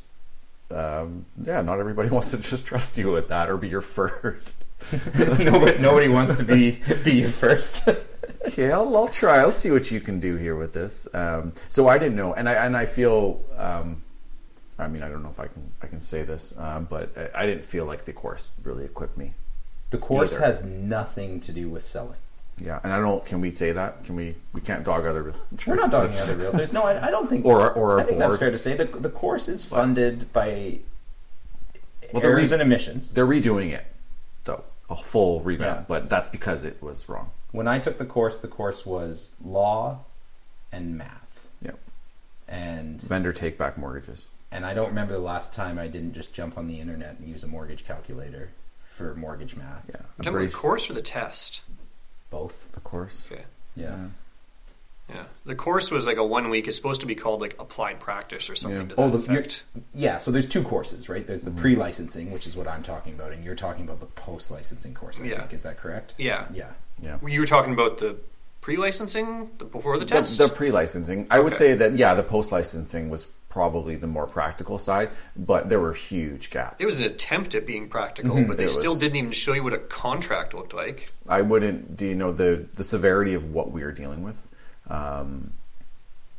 [0.72, 4.64] um, yeah not everybody wants to just trust you with that or be your first.
[5.18, 7.88] Nobody, nobody wants to be be your first
[8.48, 11.88] okay I'll, I'll, try i'll see what you can do here with this um, so
[11.88, 14.04] i didn't know and i and i feel um,
[14.80, 17.44] I mean, I don't know if I can I can say this, um, but I,
[17.44, 19.34] I, didn't feel like the course really equipped me.
[19.92, 20.46] The course either.
[20.46, 22.18] has nothing to do with selling.
[22.58, 23.26] Yeah, and I don't.
[23.26, 24.04] Can we say that?
[24.04, 24.36] Can we?
[24.52, 25.24] We can't dog other.
[25.24, 25.68] Realtors.
[25.68, 26.74] We're not dogging other realtors.
[26.74, 27.46] No, I, I, don't think.
[27.54, 28.32] Or or I think board.
[28.32, 28.76] that's fair to say.
[28.76, 30.80] The the course is funded by
[32.12, 33.12] well, errors re- and omissions.
[33.12, 33.86] They're redoing it,
[34.44, 35.80] though a full revamp.
[35.80, 35.86] Yeah.
[35.88, 37.32] But that's because it was wrong.
[37.54, 40.02] When I took the course, the course was law
[40.74, 41.48] and math.
[41.62, 41.80] Yep.
[42.50, 46.32] And vendor take back mortgages and I don't remember the last time I didn't just
[46.32, 48.52] jump on the internet and use a mortgage calculator
[48.84, 49.86] for mortgage math.
[49.90, 51.64] Yeah, I'm the course or the test?
[52.30, 52.72] Both.
[52.74, 53.28] The course.
[53.32, 53.46] Okay.
[53.76, 53.86] Yeah.
[53.86, 54.06] yeah.
[55.14, 56.68] Yeah, the course was like a one week.
[56.68, 58.88] It's supposed to be called like applied practice or something yeah.
[58.90, 59.64] to that oh, the, effect.
[59.94, 61.26] Yeah, so there's two courses, right?
[61.26, 61.60] There's the mm-hmm.
[61.60, 64.94] pre licensing, which is what I'm talking about, and you're talking about the post licensing
[64.94, 65.22] course.
[65.22, 65.54] I yeah, think.
[65.54, 66.16] is that correct?
[66.18, 67.18] Yeah, yeah, yeah.
[67.26, 68.18] You were talking about the
[68.64, 70.38] pre-licensing before the test.
[70.38, 71.44] The, the pre-licensing, I okay.
[71.44, 75.94] would say that yeah, the post-licensing was probably the more practical side, but there were
[75.94, 76.78] huge gaps.
[76.80, 78.48] It was an attempt at being practical, mm-hmm.
[78.48, 81.12] but they it still was, didn't even show you what a contract looked like.
[81.28, 81.96] I wouldn't.
[81.96, 84.48] Do you know the the severity of what we are dealing with?
[84.90, 85.54] Um,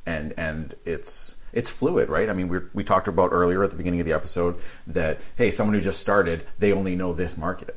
[0.07, 2.29] and and it's it's fluid, right?
[2.29, 5.51] I mean, we we talked about earlier at the beginning of the episode that hey,
[5.51, 7.77] someone who just started, they only know this market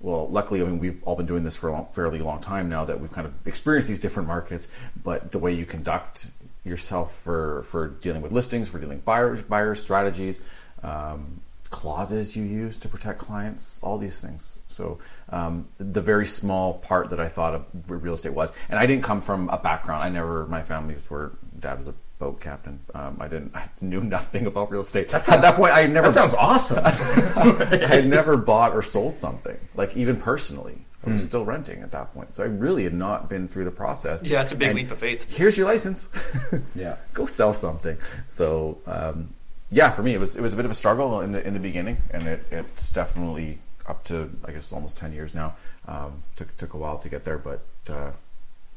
[0.00, 2.68] well, luckily, I mean, we've all been doing this for a long, fairly long time
[2.68, 4.68] now that we've kind of experienced these different markets.
[5.02, 6.26] But the way you conduct
[6.64, 10.40] yourself for, for dealing with listings, for dealing buyer buyer strategies,
[10.82, 11.40] um,
[11.70, 14.58] clauses you use to protect clients, all these things.
[14.68, 14.98] So
[15.30, 19.04] um, the very small part that I thought of real estate was, and I didn't
[19.04, 20.02] come from a background.
[20.04, 22.80] I never, my family was where dad was a boat captain.
[22.94, 25.08] Um, I didn't, I knew nothing about real estate.
[25.10, 26.08] That sounds- At that point, I never.
[26.08, 26.82] that sounds awesome.
[26.86, 30.78] I had never bought or sold something, like even personally.
[31.06, 31.26] I was Hmm.
[31.28, 34.22] still renting at that point, so I really had not been through the process.
[34.24, 35.24] Yeah, it's a big And leap of faith.
[35.30, 36.08] Here's your license.
[36.74, 36.96] Yeah.
[37.12, 37.96] go sell something.
[38.28, 39.28] So um,
[39.70, 41.54] yeah, for me it was it was a bit of a struggle in the in
[41.54, 45.56] the beginning, and it, it's definitely up to I guess almost ten years now.
[45.88, 48.10] Um, took took a while to get there, but uh,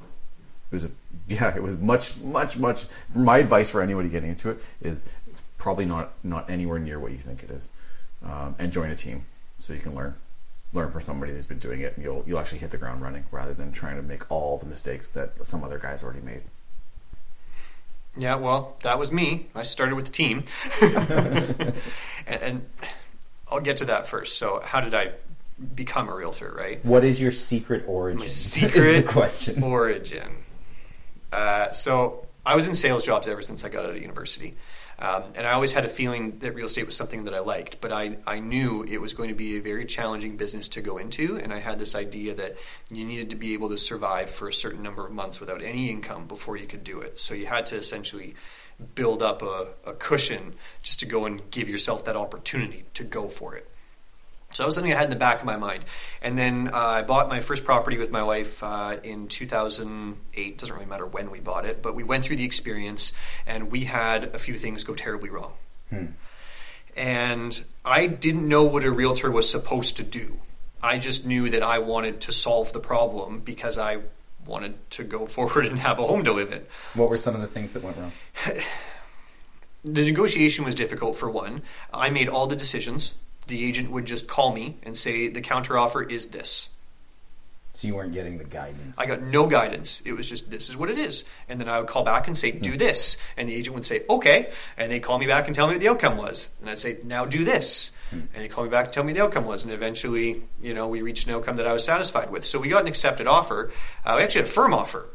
[0.02, 0.92] it was a,
[1.28, 2.86] yeah, it was much much much.
[3.14, 7.12] My advice for anybody getting into it is it's probably not not anywhere near what
[7.12, 7.70] you think it is,
[8.24, 9.26] um, and join a team
[9.60, 10.16] so you can learn
[10.74, 13.26] learn from somebody who's been doing it, and you'll you'll actually hit the ground running
[13.32, 16.42] rather than trying to make all the mistakes that some other guys already made.
[18.20, 19.48] Yeah, well, that was me.
[19.56, 20.44] I started with the team.
[20.82, 21.74] and,
[22.28, 22.66] and
[23.50, 24.38] I'll get to that first.
[24.38, 25.14] So, how did I
[25.76, 26.84] become a realtor, right?
[26.84, 28.20] What is your secret origin?
[28.20, 29.64] My secret question.
[29.64, 30.44] origin.
[31.32, 34.58] Uh, so, I was in sales jobs ever since I got out of university.
[35.02, 37.80] Um, and I always had a feeling that real estate was something that I liked,
[37.80, 40.98] but I, I knew it was going to be a very challenging business to go
[40.98, 41.38] into.
[41.38, 42.58] And I had this idea that
[42.92, 45.90] you needed to be able to survive for a certain number of months without any
[45.90, 47.18] income before you could do it.
[47.18, 48.36] So you had to essentially
[48.94, 53.30] build up a, a cushion just to go and give yourself that opportunity to go
[53.30, 53.70] for it.
[54.52, 55.86] So that was something I had in the back of my mind.
[56.22, 60.58] And then uh, I bought my first property with my wife uh, in 2008.
[60.58, 63.14] Doesn't really matter when we bought it, but we went through the experience
[63.46, 65.54] and we had a few things go terribly wrong.
[65.90, 66.06] Hmm.
[66.98, 70.40] And I didn't know what a realtor was supposed to do.
[70.82, 74.00] I just knew that I wanted to solve the problem because I
[74.46, 76.66] wanted to go forward and have a home to live in.
[76.96, 78.12] What were some of the things that went wrong?
[79.82, 81.62] The negotiation was difficult for one.
[81.94, 83.16] I made all the decisions.
[83.50, 86.70] The agent would just call me and say, the counteroffer is this.
[87.74, 88.98] So you weren't getting the guidance.
[89.00, 90.02] I got no guidance.
[90.06, 91.24] It was just, this is what it is.
[91.48, 93.18] And then I would call back and say, do this.
[93.38, 94.52] And the agent would say, okay.
[94.76, 96.54] And they'd call me back and tell me what the outcome was.
[96.60, 97.92] And I'd say, now do this.
[98.12, 99.64] And they'd call me back and tell me the outcome was.
[99.64, 102.44] And eventually, you know, we reached an outcome that I was satisfied with.
[102.44, 103.72] So we got an accepted offer.
[104.04, 105.08] Uh, we actually had a firm offer.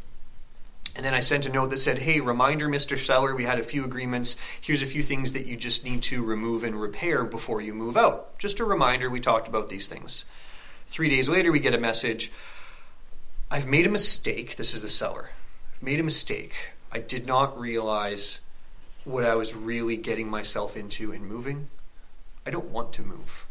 [0.97, 2.97] And then I sent a note that said, Hey, reminder, Mr.
[2.97, 4.36] Seller, we had a few agreements.
[4.61, 7.97] Here's a few things that you just need to remove and repair before you move
[7.97, 8.38] out.
[8.38, 10.24] Just a reminder, we talked about these things.
[10.86, 12.30] Three days later, we get a message
[13.51, 14.57] I've made a mistake.
[14.57, 15.30] This is the seller.
[15.74, 16.72] I've made a mistake.
[16.90, 18.40] I did not realize
[19.05, 21.68] what I was really getting myself into in moving.
[22.47, 23.47] I don't want to move.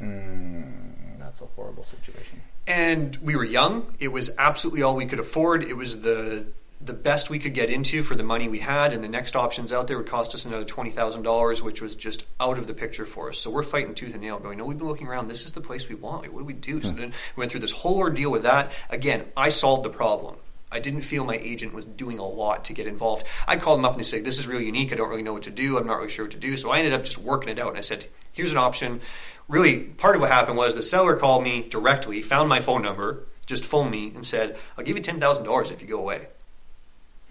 [0.00, 2.40] Mm, that's a horrible situation.
[2.66, 3.94] And we were young.
[3.98, 5.64] It was absolutely all we could afford.
[5.64, 6.46] It was the
[6.84, 9.72] the best we could get into for the money we had, and the next options
[9.72, 12.74] out there would cost us another twenty thousand dollars, which was just out of the
[12.74, 13.38] picture for us.
[13.38, 15.26] So we're fighting tooth and nail, going, "No, we've been looking around.
[15.26, 16.32] This is the place we want.
[16.32, 18.72] What do we do?" So then we went through this whole ordeal with that.
[18.90, 20.36] Again, I solved the problem.
[20.72, 23.26] I didn't feel my agent was doing a lot to get involved.
[23.46, 24.92] I called him up and they said, "This is really unique.
[24.92, 25.76] I don't really know what to do.
[25.78, 27.68] I'm not really sure what to do." So I ended up just working it out,
[27.70, 29.00] and I said, "Here's an option."
[29.48, 33.24] Really, part of what happened was the seller called me directly, found my phone number,
[33.44, 36.28] just phoned me, and said, "I'll give you ten thousand dollars if you go away."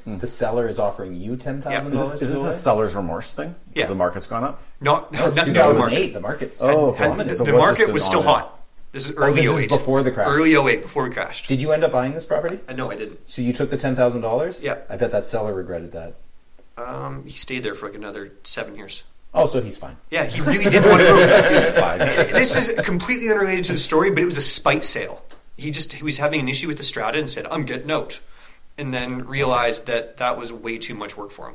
[0.04, 0.18] Hmm.
[0.18, 2.20] The seller is offering you ten thousand Is dollars.
[2.20, 3.56] this, is this a seller's remorse thing?
[3.74, 3.86] Yeah.
[3.88, 4.62] The market's gone up?
[4.82, 6.00] Not, No, no it's nothing to do with the 2008.
[6.00, 6.14] market.
[6.14, 7.24] The market's Oh, had- okay.
[7.30, 8.04] The, So the it was
[8.94, 9.38] market just was an still on- hot.
[9.42, 9.78] This is early Oh, this is 08.
[9.80, 10.28] before the crash.
[10.28, 11.48] Early 08, before we crashed.
[11.48, 12.60] Did you end up buying this property?
[12.68, 13.20] Uh, no, I didn't.
[13.30, 14.62] So you took the ten thousand dollars?
[14.62, 14.78] Yeah.
[14.90, 16.16] I bet that seller regretted that.
[16.78, 19.04] Um, he stayed there for like another seven years.
[19.34, 19.96] Oh, so he's fine.
[20.10, 21.64] Yeah, he really did want to move.
[21.64, 22.00] He's fine.
[22.00, 25.24] this is completely unrelated to the story, but it was a spite sale.
[25.58, 28.20] He just he was having an issue with the strata and said, "I'm getting out,"
[28.78, 31.54] and then realized that that was way too much work for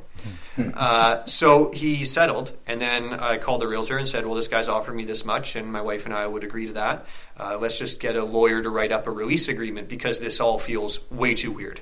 [0.57, 0.73] him.
[0.75, 4.67] uh, so he settled, and then I called the realtor and said, "Well, this guy's
[4.69, 7.05] offered me this much, and my wife and I would agree to that.
[7.37, 10.59] Uh, let's just get a lawyer to write up a release agreement because this all
[10.59, 11.81] feels way too weird."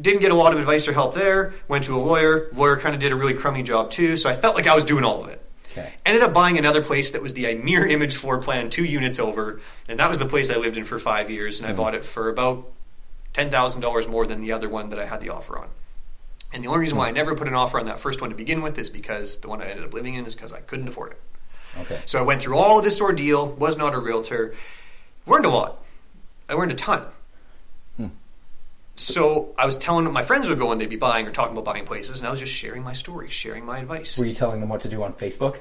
[0.00, 1.54] didn't get a lot of advice or help there.
[1.68, 2.48] Went to a lawyer.
[2.52, 4.16] Lawyer kind of did a really crummy job too.
[4.16, 5.40] So I felt like I was doing all of it.
[5.70, 5.92] Okay.
[6.04, 9.60] Ended up buying another place that was the mirror image floor plan, two units over,
[9.88, 11.60] and that was the place I lived in for five years.
[11.60, 12.70] And I bought it for about
[13.32, 15.68] ten thousand dollars more than the other one that I had the offer on.
[16.52, 18.36] And the only reason why I never put an offer on that first one to
[18.36, 20.88] begin with is because the one I ended up living in is because I couldn't
[20.88, 21.20] afford it.
[21.80, 22.00] Okay.
[22.04, 24.54] So I went through all of this ordeal, was not a realtor,
[25.26, 25.82] learned a lot.
[26.48, 27.06] I learned a ton.
[27.96, 28.08] Hmm.
[28.96, 31.64] So I was telling my friends would go and they'd be buying or talking about
[31.64, 34.18] buying places, and I was just sharing my story, sharing my advice.
[34.18, 35.60] Were you telling them what to do on Facebook?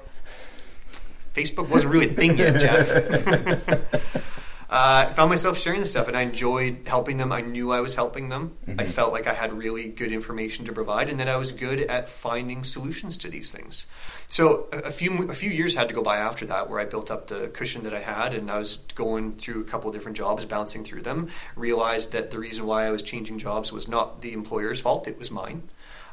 [1.34, 4.12] Facebook wasn't really a thing yet, Jeff.
[4.72, 7.32] uh, I found myself sharing this stuff, and I enjoyed helping them.
[7.34, 8.56] I knew I was helping them.
[8.68, 8.88] I Mhm.
[8.88, 12.08] felt like I had really good information to provide, and that I was good at
[12.08, 13.86] finding solutions to these things.
[14.28, 16.86] So a, a few a few years had to go by after that, where I
[16.86, 19.94] built up the cushion that I had, and I was going through a couple of
[19.96, 21.28] different jobs, bouncing through them.
[21.58, 25.20] Realized that the reason why I was changing jobs was not the employer's fault; it
[25.20, 25.64] was mine.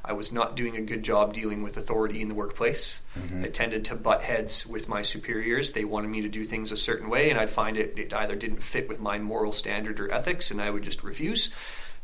[0.08, 3.02] I was not doing a good job dealing with authority in the workplace.
[3.16, 3.44] Mhm.
[3.44, 5.72] I tended to butt heads with my superiors.
[5.72, 8.34] They wanted me to do things a certain way, and I'd find it, it either
[8.34, 11.50] didn't fit with my moral standard or ethics, and I would just refuse,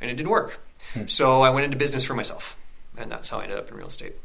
[0.01, 0.61] and it didn't work.
[1.07, 2.59] So I went into business for myself,
[2.97, 4.17] and that's how I ended up in real estate.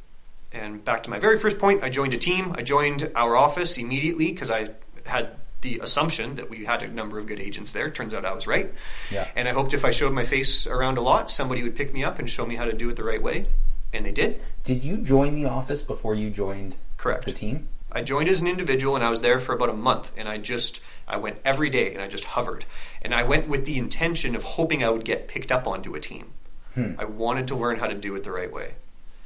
[0.52, 2.54] And back to my very first point, I joined a team.
[2.58, 4.70] I joined our office immediately because I
[5.06, 7.90] had the assumption that we had a number of good agents there.
[7.90, 8.74] Turns out I was right.
[9.12, 9.28] Yeah.
[9.36, 12.04] And I hoped if I showed my face around a lot, somebody would pick me
[12.04, 13.46] up and show me how to do it the right way.
[13.94, 14.42] And they did.
[14.64, 17.26] Did you join the office before you joined Correct.
[17.26, 17.70] the team?
[17.92, 20.38] I joined as an individual and I was there for about a month and I
[20.38, 22.66] just I went every day and I just hovered.
[23.02, 26.00] And I went with the intention of hoping I would get picked up onto a
[26.00, 26.34] team.
[26.76, 26.94] Hmm.
[27.00, 28.76] I wanted to learn how to do it the right way.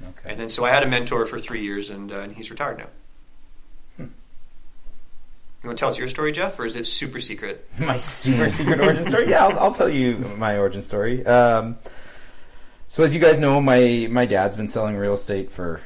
[0.02, 0.32] Okay.
[0.32, 2.78] And then so I had a mentor for 3 years and, uh, and he's retired
[2.78, 2.88] now.
[3.98, 4.04] Hmm.
[5.62, 7.68] You want to tell us your story, Jeff, or is it super secret?
[7.80, 9.30] my super secret origin story.
[9.30, 11.26] Yeah, I'll, I'll tell you my origin story.
[11.26, 11.78] Um,
[12.94, 15.82] so as you guys know, my my dad's been selling real estate for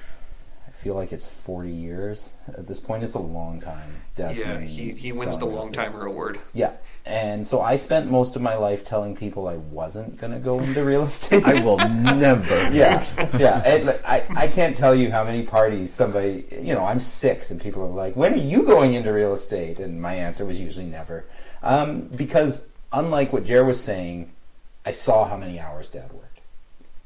[0.68, 3.01] I feel like it's forty years at this point.
[3.01, 4.01] It's a long time.
[4.18, 6.38] Dad's yeah, been he, he wins the long timer award.
[6.53, 6.74] Yeah,
[7.05, 10.60] and so I spent most of my life telling people I wasn't going to go
[10.60, 11.45] into real estate.
[11.45, 12.53] I will never.
[12.74, 13.05] yeah,
[13.38, 13.64] yeah.
[13.66, 17.51] And, like, I I can't tell you how many parties somebody you know I'm six
[17.51, 19.80] and people are like, when are you going into real estate?
[19.80, 21.24] And my answer was usually never,
[21.64, 24.30] um, because unlike what Jer was saying,
[24.86, 26.36] I saw how many hours Dad worked.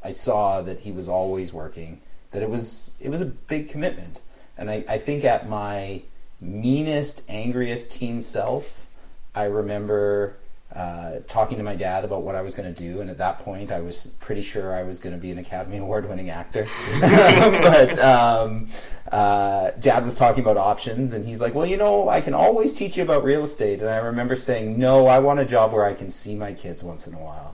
[0.04, 2.02] I saw that he was always working.
[2.32, 4.22] That it was it was a big commitment,
[4.58, 6.04] and I, I think at my
[6.40, 8.88] meanest, angriest teen self,
[9.36, 10.38] I remember
[10.76, 13.40] uh, talking to my dad about what I was going to do, and at that
[13.40, 16.68] point, I was pretty sure I was going to be an Academy Award-winning actor.
[17.02, 18.68] but um,
[19.12, 22.74] uh, Dad was talking about options, and he's like, "Well, you know, I can always
[22.74, 25.86] teach you about real estate." And I remember saying, "No, I want a job where
[25.86, 27.50] I can see my kids once in a while."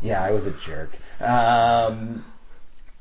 [0.00, 0.92] Yeah, I was a jerk.
[1.20, 2.24] Um,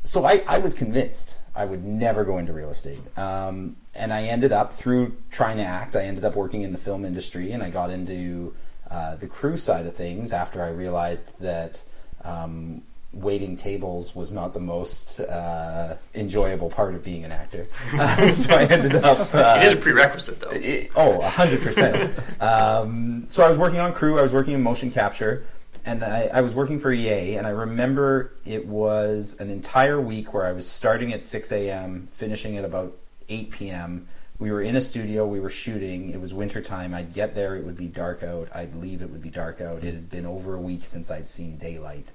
[0.03, 3.01] so I, I was convinced I would never go into real estate.
[3.17, 6.77] Um, and I ended up, through trying to act, I ended up working in the
[6.77, 8.55] film industry and I got into
[8.91, 11.81] uh, the crew side of things after I realized that
[12.25, 12.83] um,
[13.13, 17.65] waiting tables was not the most uh, enjoyable part of being an actor.
[18.31, 19.33] so I ended up.
[19.33, 20.51] Uh, it is a prerequisite, though.
[20.51, 22.41] it- oh, 100%.
[22.41, 25.45] um, so I was working on crew, I was working in motion capture,
[25.85, 30.33] and I, I was working for EA, and I remember it was an entire week
[30.33, 32.97] where I was starting at 6 a.m., finishing at about
[33.29, 34.07] 8 p.m.
[34.41, 36.93] We were in a studio, we were shooting, it was wintertime.
[36.93, 39.83] I'd get there, it would be dark out, I'd leave, it would be dark out.
[39.83, 42.07] It had been over a week since I'd seen daylight.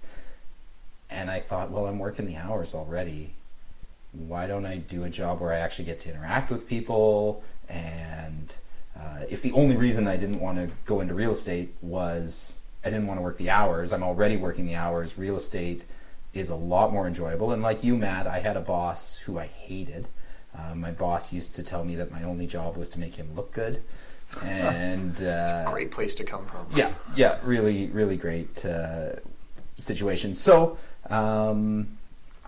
[1.09, 3.31] And I thought, well, I'm working the hours already
[4.17, 7.43] why don't I do a job where I actually get to interact with people?
[7.69, 8.55] And
[8.99, 12.91] uh, if the only reason I didn't want to go into real estate was I
[12.91, 15.19] didn't want to work the hours, I'm already working the hours.
[15.19, 15.83] Real estate
[16.33, 17.53] is a lot more enjoyable.
[17.53, 20.07] And like you, Matt, I had a boss who I hated.
[20.59, 23.29] Uh, my boss used to tell me that my only job was to make him
[23.35, 23.83] look good.
[24.43, 26.67] And uh, Great place to come from.
[26.75, 29.17] yeah, yeah, really, really great uh,
[29.77, 30.35] situation.
[30.35, 30.79] So
[31.11, 31.99] um,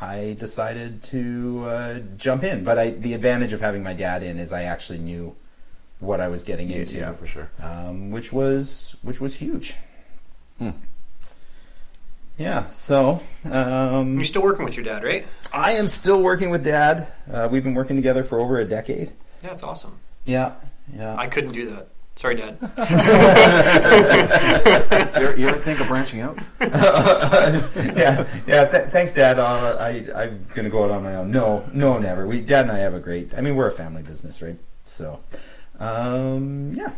[0.01, 4.39] I decided to uh, jump in, but I, the advantage of having my dad in
[4.39, 5.37] is I actually knew
[6.01, 6.97] what I was getting Yeah, into.
[6.97, 7.51] yeah, for sure.
[7.63, 9.77] um, which was which was huge.
[12.39, 13.21] Yeah, so
[13.51, 15.27] um, You're still working with your dad, right?
[15.53, 17.09] I am still working with Dad.
[17.31, 19.13] Uh, we've been working together for over a decade.
[19.43, 19.99] Yeah, it's awesome.
[20.25, 20.53] Yeah,
[20.95, 21.17] yeah.
[21.17, 21.89] I couldn't do that.
[22.15, 22.59] Sorry, Dad.
[22.61, 22.69] you,
[25.23, 26.39] ever, you ever think of branching out?
[26.61, 28.65] yeah, yeah.
[28.67, 29.39] Th- thanks, Dad.
[29.39, 31.31] Uh, I, I'm gonna go out on my own.
[31.31, 32.27] No, no, never.
[32.27, 33.33] We, Dad and I have a great.
[33.37, 34.59] I mean, we're a family business, right?
[34.85, 35.21] So,
[35.79, 36.93] um, yeah.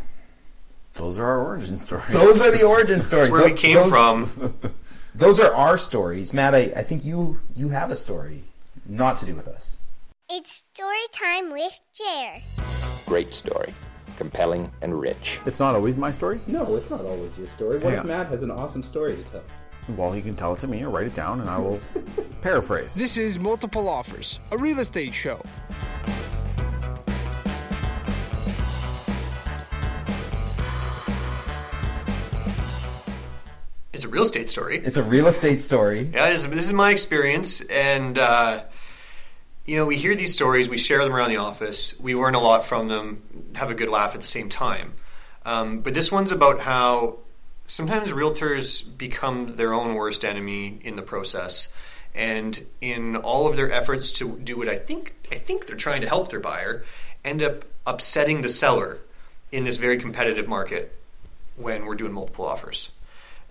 [0.95, 2.07] Those are our origin stories.
[2.09, 3.29] Those are the origin stories.
[3.29, 4.59] That's where we came those- from.
[5.13, 6.55] Those are our stories, Matt.
[6.55, 8.43] I, I think you you have a story,
[8.85, 9.77] not to do with us.
[10.29, 12.39] It's story time with Jer.
[13.05, 13.73] Great story.
[14.17, 15.41] Compelling and rich.
[15.45, 16.39] It's not always my story.
[16.47, 17.77] No, it's not always your story.
[17.79, 18.07] What Hang if on.
[18.07, 19.43] Matt has an awesome story to tell?
[19.97, 21.79] Well, he can tell it to me or write it down, and I will
[22.41, 22.93] paraphrase.
[22.93, 25.41] This is Multiple Offers, a real estate show.
[33.93, 34.77] It's a real estate story.
[34.77, 36.09] It's a real estate story.
[36.13, 38.63] Yeah, this is, this is my experience, and uh,
[39.65, 42.39] you know, we hear these stories, we share them around the office, we learn a
[42.39, 44.93] lot from them, have a good laugh at the same time.
[45.45, 47.19] Um, but this one's about how
[47.65, 51.73] sometimes realtors become their own worst enemy in the process.
[52.13, 56.01] And in all of their efforts to do what I think I think they're trying
[56.01, 56.83] to help their buyer,
[57.23, 58.99] end up upsetting the seller
[59.51, 60.97] in this very competitive market
[61.55, 62.91] when we're doing multiple offers.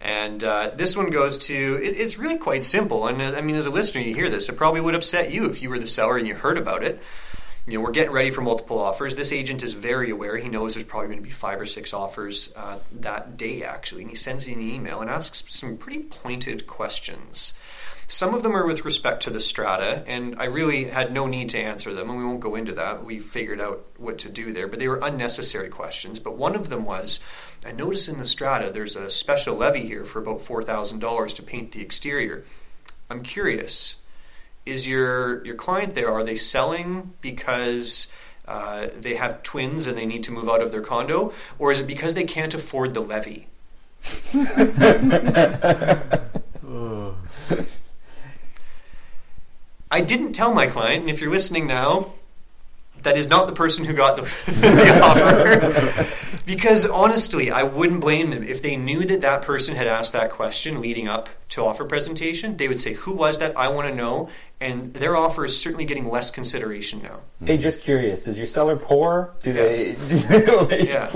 [0.01, 3.07] And uh, this one goes to it, it's really quite simple.
[3.07, 5.47] And uh, I mean, as a listener, you hear this, it probably would upset you
[5.51, 7.01] if you were the seller and you heard about it.
[7.67, 9.15] You know, we're getting ready for multiple offers.
[9.15, 10.37] This agent is very aware.
[10.39, 14.03] He knows there's probably going to be five or six offers uh, that day, actually.
[14.03, 17.55] And he sends in an email and asks some pretty pointed questions.
[18.11, 21.49] Some of them are with respect to the strata, and I really had no need
[21.51, 23.05] to answer them, and we won't go into that.
[23.05, 26.19] We figured out what to do there, but they were unnecessary questions.
[26.19, 27.21] But one of them was
[27.65, 31.71] I notice in the strata there's a special levy here for about $4,000 to paint
[31.71, 32.43] the exterior.
[33.09, 33.99] I'm curious,
[34.67, 38.09] is your, your client there, are they selling because
[38.49, 41.79] uh, they have twins and they need to move out of their condo, or is
[41.79, 43.47] it because they can't afford the levy?
[49.91, 52.13] I didn't tell my client, and if you're listening now,
[53.03, 54.23] that is not the person who got the,
[54.61, 56.07] the offer.
[56.47, 58.43] because honestly, I wouldn't blame them.
[58.45, 62.57] If they knew that that person had asked that question leading up to offer presentation,
[62.59, 63.57] they would say, Who was that?
[63.57, 64.29] I want to know.
[64.61, 67.21] And their offer is certainly getting less consideration now.
[67.43, 69.31] Hey, just curious, is your seller poor?
[69.43, 69.97] Do they?
[69.97, 71.11] like, Yeah.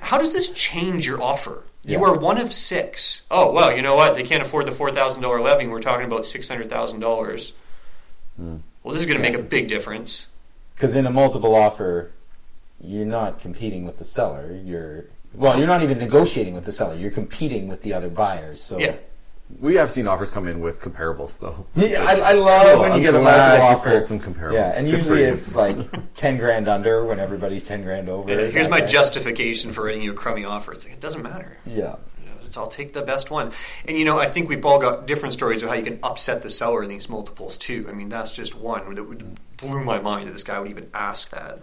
[0.00, 1.62] How does this change your offer?
[1.84, 2.04] You Yeah.
[2.04, 3.22] are one of six.
[3.30, 4.16] Oh, well, you know what?
[4.16, 7.52] They can't afford the $4,000 levy, we're talking about $600,000.
[8.38, 8.60] Well,
[8.92, 10.28] this is going to make a big difference.
[10.74, 12.10] Because in a multiple offer,
[12.80, 14.52] you're not competing with the seller.
[14.64, 15.04] You're
[15.34, 16.94] well, you're not even negotiating with the seller.
[16.94, 18.60] You're competing with the other buyers.
[18.62, 18.96] So Yeah.
[19.60, 21.66] We have seen offers come in with comparables, though.
[21.74, 23.90] Yeah, I, I love when I'm you get a glad multiple you offer.
[23.90, 24.54] pulled some comparables.
[24.54, 25.76] Yeah, and Good usually it's like
[26.14, 28.30] ten grand under when everybody's ten grand over.
[28.30, 28.86] Yeah, here's my guy.
[28.86, 30.72] justification for writing you a crummy offer.
[30.72, 31.58] It's like, it doesn't matter.
[31.66, 31.96] Yeah.
[32.52, 33.50] It's, I'll take the best one.
[33.88, 36.42] And you know, I think we've all got different stories of how you can upset
[36.42, 37.86] the seller in these multiples too.
[37.88, 40.90] I mean, that's just one that would blew my mind that this guy would even
[40.92, 41.60] ask that.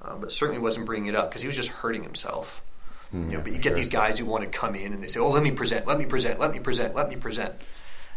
[0.00, 2.62] Um, but certainly wasn't bringing it up because he was just hurting himself.
[3.12, 5.20] you know, but you get these guys who want to come in and they say,
[5.20, 7.52] "Oh, let me present, let me present, let me present, let me present."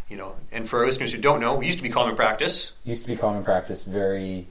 [0.08, 2.72] You know, and for our listeners who don't know, we used to be common practice.
[2.84, 3.82] Used to be common practice.
[3.84, 4.46] Very,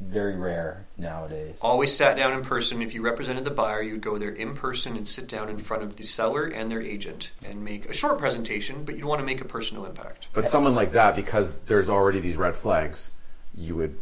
[0.00, 1.58] very rare nowadays.
[1.62, 2.82] Always sat down in person.
[2.82, 5.58] If you represented the buyer, you would go there in person and sit down in
[5.58, 9.20] front of the seller and their agent and make a short presentation, but you'd want
[9.20, 10.28] to make a personal impact.
[10.32, 13.12] But someone like that, because there's already these red flags,
[13.54, 13.96] you would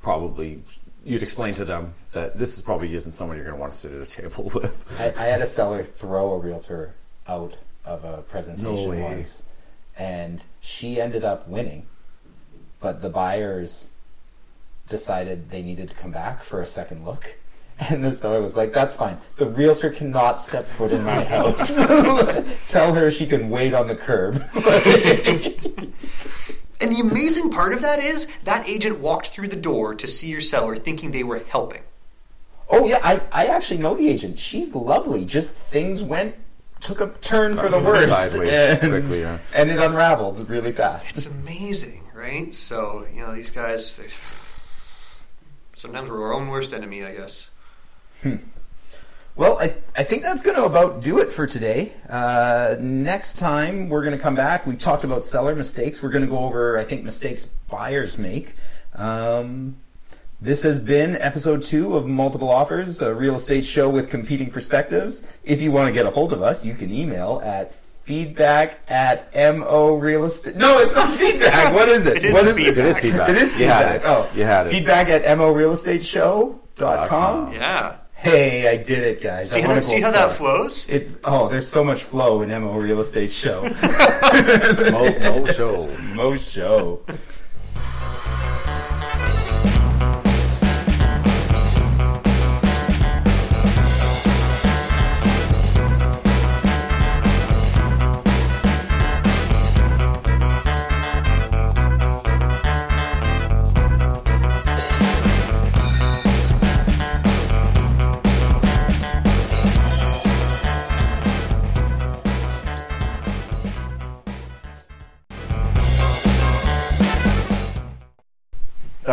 [0.00, 0.62] probably
[1.04, 3.78] you'd explain to them that this is probably isn't someone you're going to want to
[3.78, 5.00] sit at a table with.
[5.18, 6.94] I, I had a seller throw a realtor
[7.26, 9.44] out of a presentation No once,
[9.96, 11.86] and she ended up winning,
[12.80, 13.90] but the buyers
[14.88, 17.36] decided they needed to come back for a second look.
[17.78, 19.18] And the seller was like, "That's fine.
[19.36, 21.84] The realtor cannot step foot in my house.
[22.68, 24.42] Tell her she can wait on the curb."
[26.82, 30.28] And the amazing part of that is that agent walked through the door to see
[30.28, 31.82] your seller thinking they were helping.
[32.68, 34.40] Oh yeah, I, I actually know the agent.
[34.40, 35.24] She's lovely.
[35.24, 36.34] Just things went
[36.80, 39.38] took a turn for the Went worst, sideways and, quickly, yeah.
[39.54, 41.10] and it unraveled really fast.
[41.10, 42.52] It's amazing, right?
[42.52, 44.08] So, you know, these guys, they,
[45.82, 47.50] sometimes we're our own worst enemy, I guess.
[48.22, 48.36] Hmm.
[49.34, 51.92] Well, I, I think that's going to about do it for today.
[52.08, 54.64] Uh, next time, we're going to come back.
[54.64, 56.00] We've talked about seller mistakes.
[56.00, 58.54] We're going to go over, I think, mistakes buyers make.
[58.94, 59.76] Um,
[60.40, 65.24] this has been episode two of Multiple Offers, a real estate show with competing perspectives.
[65.42, 67.72] If you want to get a hold of us, you can email at
[68.02, 70.56] feedback at mo real estate.
[70.56, 71.72] No, it's not feedback.
[71.74, 72.18] What is it?
[72.18, 72.76] It is what feedback.
[72.78, 73.28] It is feedback.
[73.30, 74.00] It is You had feedback.
[74.02, 74.06] it.
[74.06, 74.70] Oh, You had it.
[74.70, 77.08] Feedback at mo real estate show.com.
[77.08, 77.52] com.
[77.52, 77.96] Yeah.
[78.14, 79.50] Hey, I did it, guys.
[79.50, 80.88] See how, won that, see how that flows?
[80.88, 83.62] It, oh, there's so much flow in MO Real Estate Show.
[84.92, 85.88] Mo, Mo show.
[86.14, 87.02] Mo Show.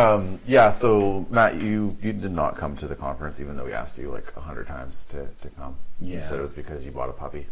[0.00, 3.72] Um, yeah, so Matt, you you did not come to the conference, even though we
[3.72, 5.76] asked you like a hundred times to, to come.
[6.00, 7.46] You said it was because you bought a puppy.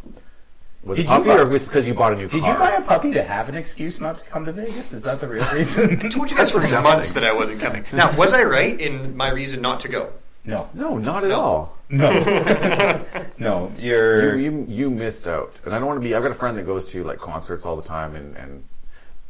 [0.84, 2.40] Was Did it you puppy buy- or was it because you bought a new Did
[2.40, 2.52] car?
[2.52, 4.92] you buy a puppy to have an excuse not to come to Vegas?
[4.92, 6.00] Is that the real reason?
[6.04, 7.84] I told you guys for months that I wasn't coming.
[7.92, 10.12] Now, was I right in my reason not to go?
[10.44, 10.70] No.
[10.74, 11.40] No, not at No.
[11.40, 11.76] all.
[11.90, 12.08] No.
[13.38, 16.14] No, you're you, you you missed out, and I don't want to be.
[16.14, 18.64] I've got a friend that goes to like concerts all the time, and and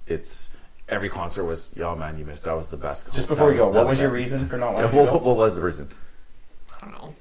[0.06, 0.48] it's
[0.89, 2.45] every concert was, yo man, you missed.
[2.45, 3.07] That was the best.
[3.12, 4.91] Just That before we go, that what was your that- reason for not Yeah, wanting
[4.91, 5.12] to what, go?
[5.14, 5.89] what, what was the reason?
[6.80, 7.14] I don't know.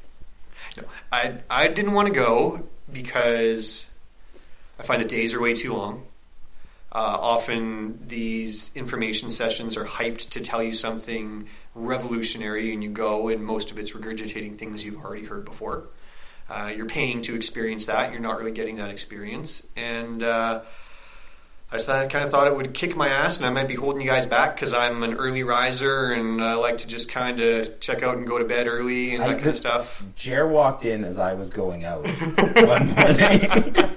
[0.77, 3.89] No, I I didn't want to go because
[4.79, 6.05] I find the days are way too long.
[6.91, 13.27] Uh, often these information sessions are hyped to tell you something revolutionary, and you go,
[13.27, 15.83] and most of it's regurgitating things you've already heard before.
[16.49, 18.11] Uh, you're paying to experience that.
[18.11, 20.61] You're not really getting that experience, and uh,
[21.69, 23.75] I just thought, kind of thought it would kick my ass, and I might be
[23.75, 27.41] holding you guys back because I'm an early riser and I like to just kind
[27.41, 30.05] of check out and go to bed early and that kind of stuff.
[30.15, 32.03] Jer walked in as I was going out
[32.65, 33.85] one morning.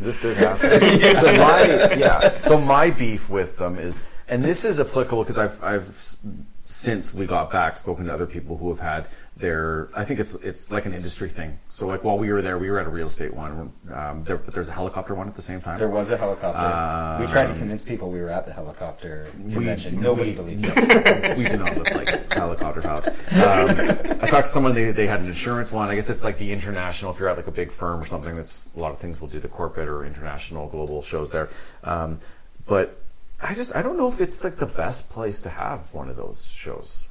[0.00, 0.70] This did happen.
[1.16, 2.36] So my yeah.
[2.36, 6.16] So my beef with them is, and this is applicable because I've I've
[6.64, 9.88] since we got back spoken to other people who have had their.
[9.94, 11.58] I think it's it's like an industry thing.
[11.68, 13.72] So like while we were there, we were at a real estate one.
[13.92, 15.78] Um, there, but there's a helicopter one at the same time.
[15.78, 17.24] There was a helicopter.
[17.24, 20.00] we tried to Um, convince people we were at the helicopter we- convention.
[20.00, 21.36] Nobody we- believed no, us.
[21.36, 23.08] we do not look like helicopter pilots.
[23.08, 25.88] Um, I talked to someone, they, they had an insurance one.
[25.88, 28.34] I guess it's like the international, if you're at like a big firm or something,
[28.36, 31.48] that's a lot of things will do the corporate or international global shows there.
[31.84, 32.18] Um,
[32.66, 33.00] but
[33.40, 36.16] I just, I don't know if it's like the best place to have one of
[36.16, 37.06] those shows.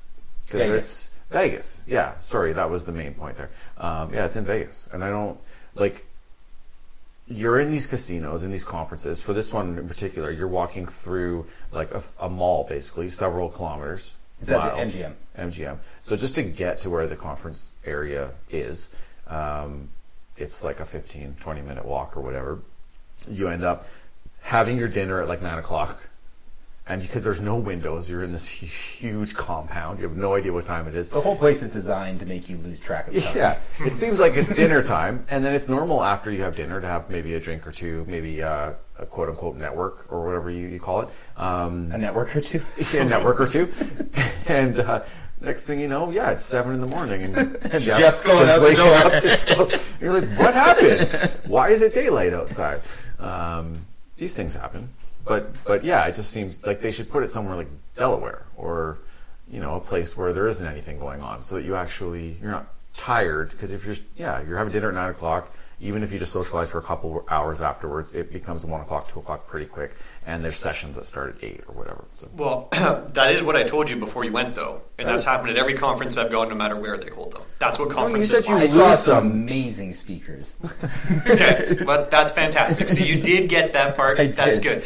[0.45, 0.78] Because Vegas.
[0.78, 1.84] it's Vegas.
[1.88, 3.49] Yeah, sorry, that was the main point there.
[3.78, 4.88] Um, yeah, it's in Vegas.
[4.91, 5.38] And I don't,
[5.75, 6.05] like,
[7.28, 9.21] you're in these casinos, in these conferences.
[9.21, 14.13] For this one in particular, you're walking through like a, a mall, basically, several kilometers.
[14.39, 14.82] Is that the.
[14.82, 15.13] MGM?
[15.38, 15.78] MGM.
[15.99, 18.95] So just to get to where the conference area is,
[19.28, 19.89] um,
[20.38, 22.59] it's like a 15, 20 minute walk or whatever.
[23.30, 23.86] You end up
[24.41, 26.07] having your dinner at like nine o'clock.
[26.90, 30.00] And because there's no windows, you're in this huge compound.
[30.00, 31.10] You have no idea what time it is.
[31.10, 33.36] The whole place is designed to make you lose track of time.
[33.36, 36.80] Yeah, it seems like it's dinner time, and then it's normal after you have dinner
[36.80, 40.50] to have maybe a drink or two, maybe uh, a quote unquote network or whatever
[40.50, 41.10] you, you call it.
[41.36, 42.62] Um, A network or two?
[42.94, 43.72] yeah, a network or two.
[44.48, 45.04] and uh,
[45.42, 47.36] next thing you know, yeah, it's seven in the morning, and
[47.82, 49.70] Jeff's going just the waking up.
[49.70, 51.32] To, you're like, what happened?
[51.48, 52.82] Why is it daylight outside?
[53.20, 53.86] Um,
[54.16, 54.90] these things happen,
[55.28, 58.99] but but yeah, it just seems like they should put it somewhere like Delaware or
[59.49, 62.51] you know a place where there isn't anything going on, so that you actually you're
[62.51, 65.51] not tired because if you're yeah you're having dinner at nine o'clock.
[65.80, 69.19] Even if you just socialize for a couple hours afterwards, it becomes one o'clock, two
[69.19, 72.05] o'clock pretty quick, and there's sessions that start at eight or whatever.
[72.15, 72.28] So.
[72.36, 72.67] Well,
[73.13, 75.75] that is what I told you before you went, though, and that's happened at every
[75.75, 77.43] conference I've gone, no matter where they hold them.
[77.59, 78.32] That's what conferences.
[78.32, 78.59] said you are.
[78.59, 80.59] I saw lose some some- amazing speakers.
[81.28, 82.89] okay, but that's fantastic.
[82.89, 84.19] So you did get that part.
[84.19, 84.84] I That's good.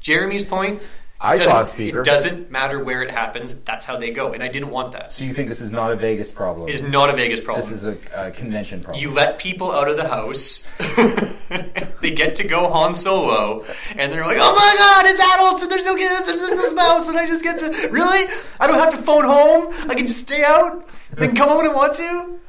[0.00, 0.82] Jeremy's point.
[1.20, 2.00] I saw a speaker.
[2.00, 3.58] It doesn't matter where it happens.
[3.60, 5.10] That's how they go, and I didn't want that.
[5.10, 6.68] So you think this is not a Vegas problem?
[6.68, 7.62] It is not a Vegas problem.
[7.62, 9.02] This is a, a convention problem.
[9.02, 10.62] You let people out of the house.
[12.00, 13.64] they get to go Han Solo,
[13.96, 16.64] and they're like, "Oh my God, it's adults, and there's no kids, and there's no
[16.64, 18.30] spouse, and I just get to really?
[18.60, 19.72] I don't have to phone home.
[19.88, 22.40] I can just stay out, then come home when I want to."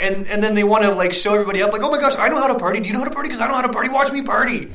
[0.00, 2.28] And and then they want to like show everybody up, like, "Oh my gosh, I
[2.28, 2.80] know how to party.
[2.80, 3.28] Do you know how to party?
[3.28, 3.88] Because I know how to party.
[3.88, 4.68] Watch me party."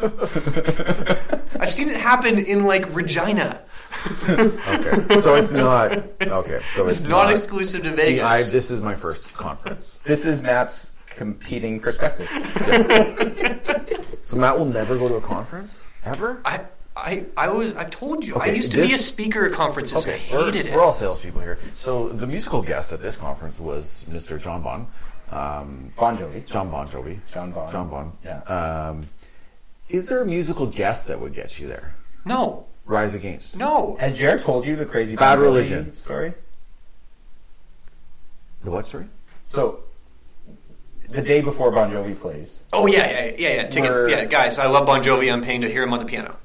[1.60, 3.62] I've seen it happen in like Regina.
[4.28, 6.60] Okay, so it's not okay.
[6.74, 8.22] So it's, It's not exclusive to See, Vegas.
[8.24, 10.00] I, this is my first conference.
[10.04, 12.28] This is Matt's competing perspective.
[14.24, 16.40] So Matt will never go to a conference ever.
[16.46, 16.60] I
[16.96, 20.06] I I was I told you I used to be a speaker at conferences.
[20.06, 20.74] Okay, I we're, hated it.
[20.74, 21.58] we're all salespeople here.
[21.72, 24.40] So the musical guest at this conference was Mr.
[24.40, 24.86] John Bon.
[25.30, 26.46] Um, Bon Jovi.
[26.46, 27.18] John Bon Jovi.
[27.32, 27.72] John Bon.
[27.72, 28.12] John Bon.
[28.24, 28.40] Yeah.
[28.42, 29.08] Um,
[29.88, 31.94] is there a musical guest that would get you there?
[32.24, 32.66] No.
[32.86, 33.56] Rise Against.
[33.56, 33.96] No.
[33.98, 35.94] Has Jared told you the crazy Bad Bon Religion.
[35.94, 36.34] story?
[38.62, 39.06] The what story?
[39.46, 39.80] So
[41.10, 43.66] the day before Bon Jovi plays, Oh yeah, yeah, yeah, yeah.
[43.68, 44.58] Ticket, yeah, guys.
[44.58, 45.32] I love Bon Jovi.
[45.32, 46.38] I'm paying to hear him on the piano.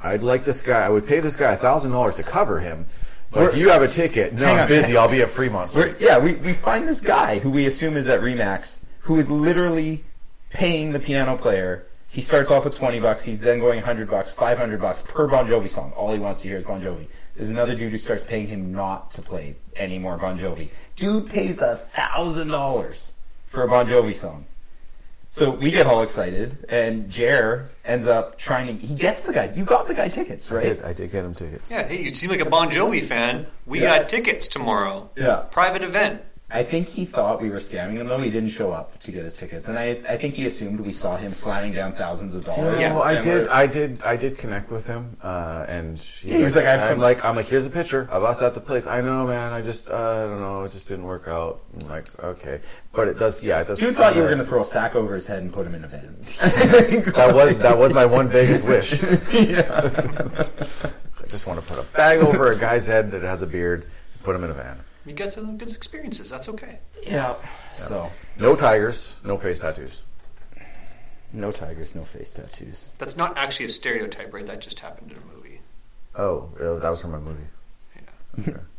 [0.00, 0.80] I'd like this guy.
[0.84, 2.86] I would pay this guy thousand dollars to cover him.
[3.30, 4.68] But if We're- you have a ticket, no, I'm on.
[4.68, 4.96] busy.
[4.96, 5.72] I'll be at Fremont.
[6.00, 10.04] Yeah, we, we find this guy who we assume is at Remax, who is literally
[10.50, 11.86] paying the piano player.
[12.08, 13.22] He starts off with twenty bucks.
[13.22, 15.92] He's then going hundred bucks, five hundred bucks per Bon Jovi song.
[15.92, 17.06] All he wants to hear is Bon Jovi.
[17.36, 20.70] There's another dude who starts paying him not to play any more Bon Jovi.
[20.96, 23.12] Dude pays a thousand dollars
[23.46, 24.46] for a Bon Jovi song.
[25.32, 28.84] So we get all excited, and Jer ends up trying to.
[28.86, 29.52] He gets the guy.
[29.54, 30.62] You got the guy tickets, I right?
[30.64, 31.70] did, I did get him tickets.
[31.70, 33.46] Yeah, hey, you seem like a Bon Jovi fan.
[33.64, 33.98] We Yeah.
[33.98, 35.08] got tickets tomorrow.
[35.16, 35.44] Yeah.
[35.52, 36.22] Private event.
[36.52, 38.18] I think he thought we were scamming him, though.
[38.18, 40.90] He didn't show up to get his tickets, and I, I think he assumed we
[40.90, 42.80] saw him slamming down thousands of dollars.
[42.80, 43.48] No, I did.
[43.48, 44.02] I did.
[44.02, 47.24] I did connect with him, uh, and he Yeah, he was like, I some- like,
[47.24, 48.86] I'm like, here's a picture of us at the place.
[48.86, 49.52] I know, man.
[49.52, 50.64] I just, uh, I don't know.
[50.64, 51.60] It just didn't work out.
[51.80, 52.60] I'm like, okay,
[52.92, 53.44] but it does.
[53.44, 53.80] Yeah, it does.
[53.80, 55.74] You thought you were going to throw a sack over his head and put him
[55.74, 56.16] in a van.
[56.20, 59.00] that was that was my one Vegas wish.
[59.32, 59.80] Yeah.
[61.22, 63.82] I just want to put a bag over a guy's head that has a beard,
[63.84, 64.80] and put him in a van.
[65.10, 66.30] You guys have good experiences.
[66.30, 66.78] That's okay.
[67.04, 67.34] Yeah.
[67.72, 68.08] So
[68.38, 70.02] No tigers, no face tattoos.
[71.32, 72.90] no tigers, no face tattoos.
[72.98, 74.46] That's not actually a stereotype, right?
[74.46, 75.60] That just happened in a movie.
[76.16, 77.48] Oh, uh, that was from a movie.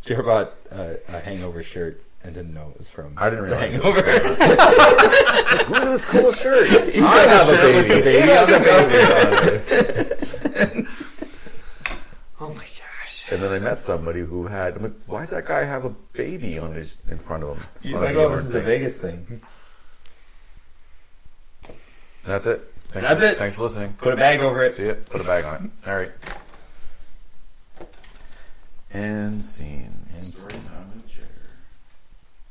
[0.03, 3.13] Jared bought uh, a hangover shirt and didn't know it was from.
[3.17, 3.75] I didn't the realize.
[3.75, 4.05] it hangover.
[4.05, 6.69] was- Look at this cool shirt.
[6.93, 7.99] He's I got have a shirt with baby.
[7.99, 8.59] the baby He has a
[10.79, 10.87] baby.
[12.39, 12.65] Oh my
[13.11, 13.31] gosh.
[13.31, 14.77] And then I met somebody who had.
[14.77, 17.95] I'm like, why does that guy have a baby on his in front of him?
[17.95, 18.61] A like, oh, this is a?
[18.61, 19.41] Vegas thing.
[22.25, 22.61] That's it.
[22.89, 23.37] Thanks That's for- it.
[23.37, 23.93] Thanks for listening.
[23.93, 24.75] Put a bag over it.
[24.75, 25.05] See it.
[25.09, 25.89] Put a bag on it.
[25.89, 26.11] All right.
[28.93, 30.05] And scene.
[30.13, 30.61] And scene.